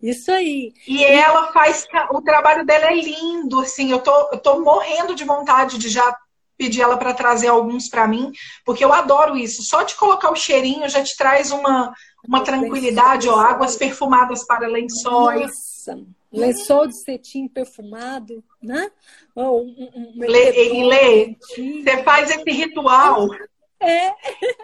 [0.00, 0.72] Isso aí.
[0.86, 1.86] E ela faz.
[2.10, 3.90] O trabalho dela é lindo, assim.
[3.90, 6.16] Eu tô, eu tô morrendo de vontade de já
[6.56, 8.32] pedir ela para trazer alguns para mim,
[8.64, 9.62] porque eu adoro isso.
[9.62, 11.92] Só de colocar o cheirinho já te traz uma,
[12.26, 15.46] uma tranquilidade, ó, águas perfumadas para lençóis.
[15.86, 16.00] Nossa,
[16.32, 18.90] lençol de cetim perfumado, né?
[19.34, 21.36] Oh, um, um, um e Lê,
[21.82, 23.28] você faz esse ritual.
[23.80, 24.14] É.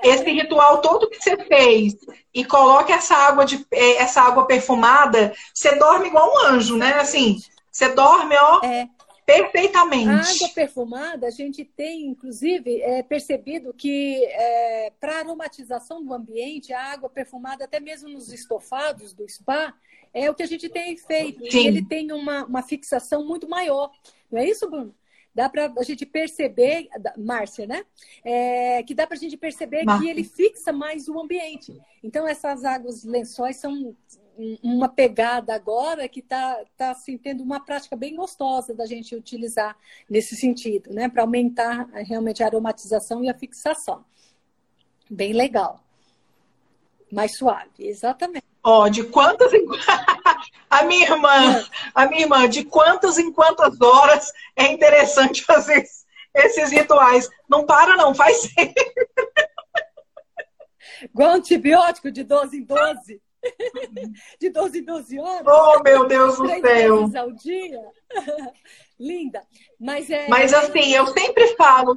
[0.03, 1.95] Esse ritual todo que você fez
[2.33, 6.95] e coloca essa água de é, essa água perfumada, você dorme igual um anjo, né?
[6.95, 7.37] Assim,
[7.71, 8.65] você dorme, ó.
[8.65, 8.89] É.
[9.31, 10.09] Perfeitamente.
[10.09, 16.73] A água perfumada, a gente tem, inclusive, é, percebido que é, para aromatização do ambiente,
[16.73, 19.75] a água perfumada, até mesmo nos estofados do spa,
[20.13, 21.51] é o que a gente tem feito.
[21.51, 21.69] Sim.
[21.69, 23.91] Ele tem uma, uma fixação muito maior.
[24.31, 24.95] Não é isso, Bruno?
[25.33, 27.85] Dá para a gente perceber, Márcia, né?
[28.25, 30.05] É, que dá para a gente perceber Márcia.
[30.05, 31.81] que ele fixa mais o ambiente.
[32.03, 33.97] Então, essas águas lençóis são
[34.63, 39.77] uma pegada agora que está tá, assim, tendo uma prática bem gostosa da gente utilizar
[40.09, 41.09] nesse sentido, né?
[41.09, 44.05] Para aumentar realmente a aromatização e a fixação.
[45.09, 45.81] Bem legal.
[47.13, 48.45] Mais suave, exatamente.
[48.63, 49.67] Ó, oh, de quantas em...
[50.71, 51.65] a minha irmã,
[51.95, 55.85] a minha irmã, de quantas em quantas horas é interessante fazer
[56.35, 57.29] esses rituais?
[57.49, 58.95] Não para não, faz sempre.
[61.03, 63.21] Igual antibiótico de 12 em 12
[64.39, 65.47] de 12 em 12 horas.
[65.47, 67.11] Oh, meu Deus do céu!
[67.17, 67.81] Ao dia.
[68.99, 69.43] Linda.
[69.79, 70.29] Mas, é...
[70.29, 71.97] Mas assim, eu sempre falo.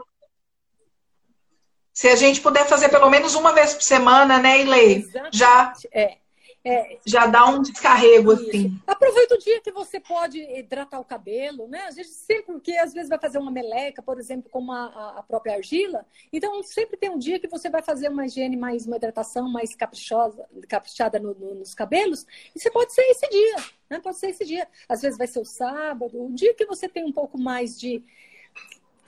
[1.93, 5.03] Se a gente puder fazer pelo menos uma vez por semana, né, Ilê?
[5.31, 5.73] Já.
[5.91, 6.17] É.
[6.65, 8.47] é, já dá um descarrego isso.
[8.47, 8.79] assim.
[8.87, 11.87] Aproveita o dia que você pode hidratar o cabelo, né?
[11.87, 15.23] Às vezes sempre, porque às vezes vai fazer uma meleca, por exemplo, como a, a
[15.23, 16.05] própria argila.
[16.31, 19.75] Então sempre tem um dia que você vai fazer uma higiene mais, uma hidratação mais
[19.75, 22.25] caprichosa, caprichada no, no, nos cabelos.
[22.55, 23.55] E você pode ser esse dia,
[23.89, 23.99] né?
[23.99, 24.65] Pode ser esse dia.
[24.87, 28.01] Às vezes vai ser o sábado, um dia que você tem um pouco mais de.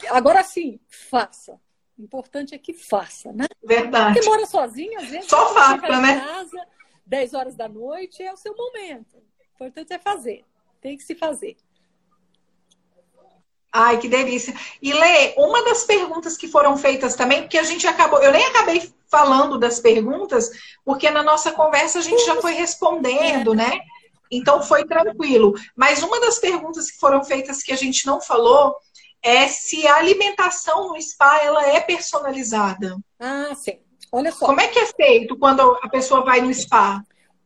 [0.09, 1.57] Agora sim, faça.
[1.97, 3.45] O importante é que faça, né?
[3.63, 4.15] Verdade.
[4.15, 5.29] Porque mora sozinho, às vezes.
[5.29, 6.19] Só faça, né?
[6.19, 6.67] Casa,
[7.05, 9.17] 10 horas da noite é o seu momento.
[9.17, 10.43] O importante é fazer.
[10.81, 11.55] Tem que se fazer.
[13.71, 14.53] Ai, que delícia.
[14.81, 18.45] E Lê, uma das perguntas que foram feitas também, porque a gente acabou, eu nem
[18.45, 20.49] acabei falando das perguntas,
[20.83, 23.81] porque na nossa conversa a gente já foi respondendo, né?
[24.31, 25.53] Então foi tranquilo.
[25.75, 28.75] Mas uma das perguntas que foram feitas que a gente não falou
[29.21, 32.97] é se a alimentação no spa ela é personalizada.
[33.19, 33.79] Ah, sim.
[34.15, 34.45] Olha só.
[34.45, 37.03] Como é que é feito quando a pessoa vai no spa?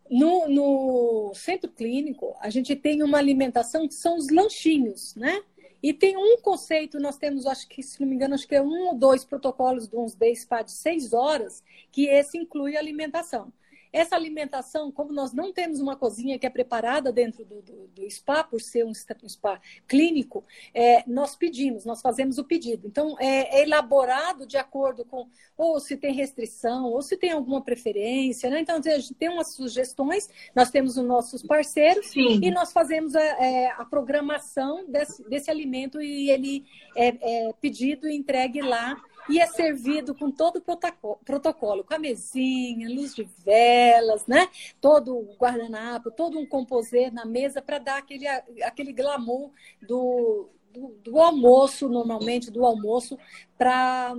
[0.07, 5.41] No, no centro clínico, a gente tem uma alimentação que são os lanchinhos, né?
[5.82, 8.61] E tem um conceito, nós temos, acho que, se não me engano, acho que é
[8.61, 13.51] um ou dois protocolos de uns day spa de seis horas, que esse inclui alimentação.
[13.91, 18.11] Essa alimentação, como nós não temos uma cozinha que é preparada dentro do, do, do
[18.11, 22.87] spa, por ser um, spa clínico, é, nós pedimos, nós fazemos o pedido.
[22.87, 25.27] Então, é, é, elaborado de acordo com
[25.57, 28.49] ou se tem restrição, ou se tem alguma preferência.
[28.49, 28.61] Né?
[28.61, 32.39] Então, a gente tem umas sugestões, nós temos os nossos parceiros Sim.
[32.41, 36.65] e nós fazemos a, é, a programação desse, desse, alimento e ele
[36.95, 38.95] é, é pedido e entregue lá
[39.30, 40.61] e é servido com todo o
[41.23, 44.49] protocolo, com a mesinha, luz de velas, né?
[44.82, 49.51] Todo o guardanapo, todo um composê na mesa para dar aquele, aquele glamour
[49.82, 53.17] do, do, do almoço, normalmente do almoço,
[53.57, 54.15] para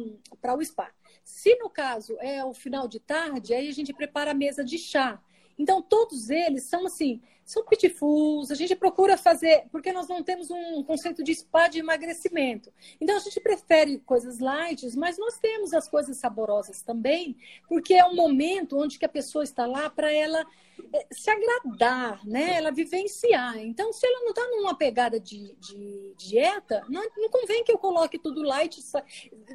[0.57, 0.91] o spa.
[1.25, 4.79] Se no caso é o final de tarde, aí a gente prepara a mesa de
[4.79, 5.21] chá.
[5.59, 7.21] Então, todos eles são assim,
[7.51, 11.81] são pitfulls, a gente procura fazer, porque nós não temos um conceito de spa de
[11.81, 12.73] emagrecimento.
[13.01, 17.37] Então, a gente prefere coisas light, mas nós temos as coisas saborosas também,
[17.69, 20.47] porque é um momento onde que a pessoa está lá para ela
[20.95, 22.55] eh, se agradar, né?
[22.55, 23.59] Ela vivenciar.
[23.59, 27.79] Então, se ela não está numa pegada de, de dieta, não, não, convém que eu
[27.79, 28.81] coloque tudo light.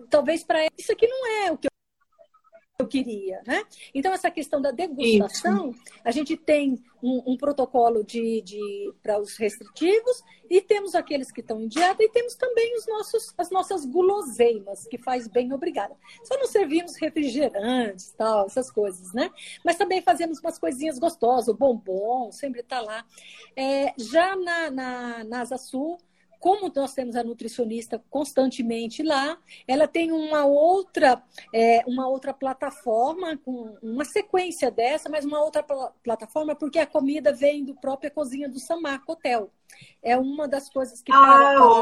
[0.09, 1.69] Talvez para isso aqui não é o que
[2.77, 3.63] eu queria, né?
[3.93, 5.81] Então, essa questão da degustação, Isso.
[6.03, 11.39] a gente tem um, um protocolo de, de para os restritivos e temos aqueles que
[11.39, 15.95] estão em dieta e temos também os nossos, as nossas guloseimas, que faz bem, obrigada.
[16.25, 19.31] Só não servimos refrigerantes, tal, essas coisas, né?
[19.63, 23.05] Mas também fazemos umas coisinhas gostosas, o bombom sempre está lá.
[23.55, 25.97] É, já na, na, na Asa Sul,
[26.45, 29.35] como nós temos a nutricionista constantemente lá,
[29.67, 31.19] ela tem uma outra,
[31.51, 36.85] é, uma outra plataforma, com uma sequência dessa, mas uma outra pl plataforma, porque a
[36.85, 39.49] comida vem do própria cozinha do Samarco Hotel.
[40.03, 41.81] É uma das coisas que ah,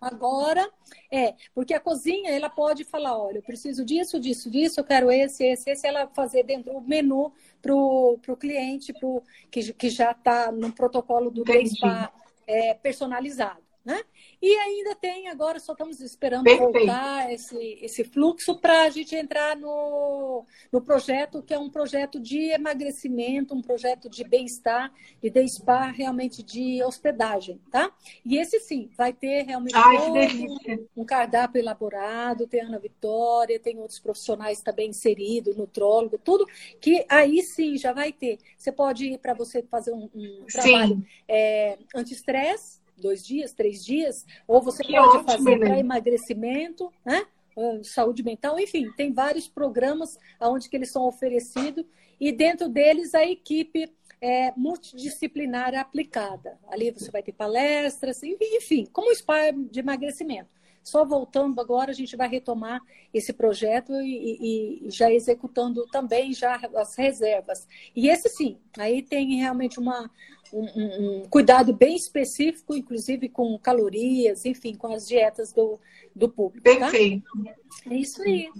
[0.00, 0.66] agora.
[1.12, 5.12] É, porque a cozinha, ela pode falar, olha, eu preciso disso, disso, disso, eu quero
[5.12, 10.12] esse, esse, esse, ela fazer dentro do menu para o cliente pro, que, que já
[10.12, 12.10] está no protocolo do spa
[12.46, 13.69] é, personalizado.
[13.82, 13.98] Né?
[14.42, 16.72] E ainda tem, agora só estamos esperando Perfeito.
[16.72, 22.20] voltar esse, esse fluxo para a gente entrar no, no projeto, que é um projeto
[22.20, 27.90] de emagrecimento, um projeto de bem-estar e de spa realmente de hospedagem, tá?
[28.22, 33.78] E esse sim, vai ter realmente Ai, um, um, cardápio elaborado, tem Ana Vitória, tem
[33.78, 36.46] outros profissionais também inseridos, nutrólogo, tudo,
[36.80, 38.38] que aí sim já vai ter.
[38.58, 44.24] Você pode ir para você fazer um, um trabalho é, anti-estresse, dois dias, três dias,
[44.46, 47.26] ou você que pode ótimo, fazer para emagrecimento, né?
[47.56, 51.84] Ah, saúde mental, enfim, tem vários programas onde que eles são oferecidos
[52.18, 56.58] e dentro deles a equipe é, multidisciplinar aplicada.
[56.68, 60.48] Ali você vai ter palestras, enfim, como spa de emagrecimento.
[60.82, 62.80] Só voltando agora, a gente vai retomar
[63.12, 67.68] esse projeto e, e, já executando também já as reservas.
[67.94, 70.10] E esse sim, aí tem realmente uma,
[70.52, 75.78] um, um, cuidado bem específico, inclusive com calorias, enfim, com as dietas do,
[76.14, 76.64] do público.
[76.64, 76.90] Tá?
[76.90, 77.24] Perfeito.
[77.44, 77.54] Tá?
[77.90, 78.50] É isso aí.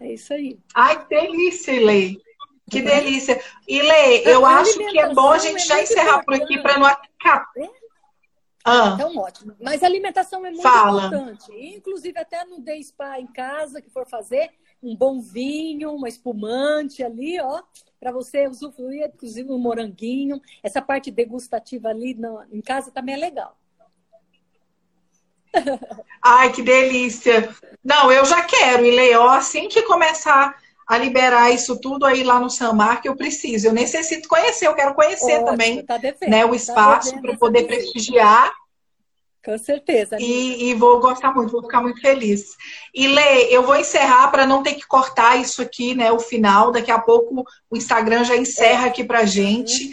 [0.00, 0.58] É isso aí.
[0.74, 2.18] Ai, que delícia, Lei.
[2.70, 3.40] Que delícia.
[3.66, 6.86] E Lê, eu acho que é bom a gente já encerrar por aqui para não
[6.86, 7.50] acabar.
[7.56, 7.77] É?
[8.68, 9.54] Ah, então, ótimo.
[9.60, 11.06] Mas a alimentação é muito fala.
[11.06, 11.52] importante.
[11.52, 14.50] Inclusive, até no day spa em casa, que for fazer,
[14.82, 17.62] um bom vinho, uma espumante ali, ó,
[17.98, 20.40] para você usufruir, inclusive um moranguinho.
[20.62, 22.16] Essa parte degustativa ali
[22.52, 23.56] em casa também é legal.
[26.22, 27.54] Ai, que delícia!
[27.82, 30.56] Não, eu já quero, e Leó, assim que começar
[30.88, 33.66] a liberar isso tudo aí lá no Samar, que eu preciso.
[33.66, 37.36] Eu necessito conhecer, eu quero conhecer Ótimo, também tá né, o tá espaço tá para
[37.36, 38.50] poder prestigiar.
[39.44, 40.16] Com certeza.
[40.18, 42.56] E, e, vou gostar muito, vou ficar muito feliz.
[42.94, 46.10] E Lê, eu vou encerrar para não ter que cortar isso aqui, né?
[46.10, 46.72] O final.
[46.72, 48.88] Daqui a pouco o Instagram já encerra é.
[48.88, 49.90] aqui para gente.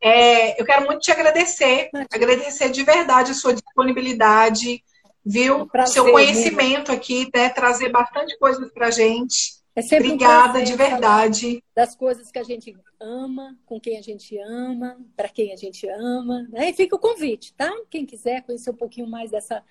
[0.00, 4.82] É, eu quero muito te agradecer, agradecer de verdade a sua disponibilidade,
[5.24, 5.62] viu?
[5.62, 7.48] Um prazer, Seu conhecimento aqui, né?
[7.50, 9.57] Trazer bastante coisas para gente.
[9.78, 11.62] É sempre Obrigada, um de verdade.
[11.72, 15.88] Das coisas que a gente ama, com quem a gente ama, para quem a gente
[15.88, 16.48] ama.
[16.50, 16.70] Né?
[16.70, 17.72] E fica o convite, tá?
[17.88, 19.62] Quem quiser conhecer um pouquinho mais dessa,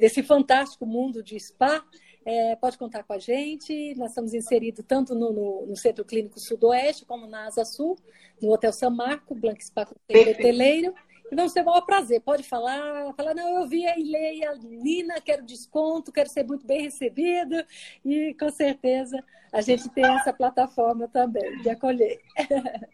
[0.00, 1.80] desse fantástico mundo de spa,
[2.24, 3.94] é, pode contar com a gente.
[3.94, 7.96] Nós estamos inseridos tanto no, no, no, Centro Clínico Sudoeste, como na Asa Sul,
[8.42, 10.92] no Hotel São Marco, Blanco Spa Hoteleiro.
[11.32, 12.20] Vamos ter o maior prazer.
[12.20, 16.66] Pode falar, falar, não, eu vi a Ilê a Nina, quero desconto, quero ser muito
[16.66, 17.66] bem recebida.
[18.04, 19.22] E com certeza
[19.52, 22.20] a gente tem essa plataforma também de acolher.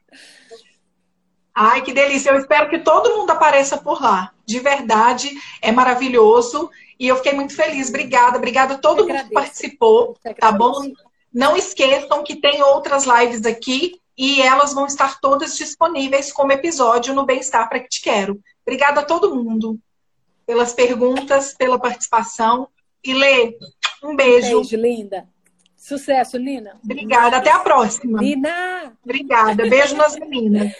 [1.55, 2.31] Ai, que delícia!
[2.31, 4.33] Eu espero que todo mundo apareça por lá.
[4.45, 5.31] De verdade,
[5.63, 6.69] é maravilhoso.
[6.99, 7.89] E eu fiquei muito feliz.
[7.89, 10.17] Obrigada, obrigada a todo mundo que participou.
[10.41, 10.93] Tá bom?
[11.33, 17.15] Não esqueçam que tem outras lives aqui e elas vão estar todas disponíveis como episódio
[17.15, 18.41] no Bem-Estar para que te quero.
[18.65, 19.79] Obrigada a todo mundo
[20.47, 22.69] pelas perguntas, pela participação.
[23.03, 23.59] E Lê,
[24.03, 24.61] um beijo.
[24.61, 25.29] Beijo, linda.
[25.77, 26.81] Sucesso, Nina.
[26.83, 27.37] Obrigada.
[27.37, 28.19] Até a próxima.
[28.19, 28.97] Nina!
[29.05, 29.69] Obrigada.
[29.69, 30.73] Beijo nas meninas.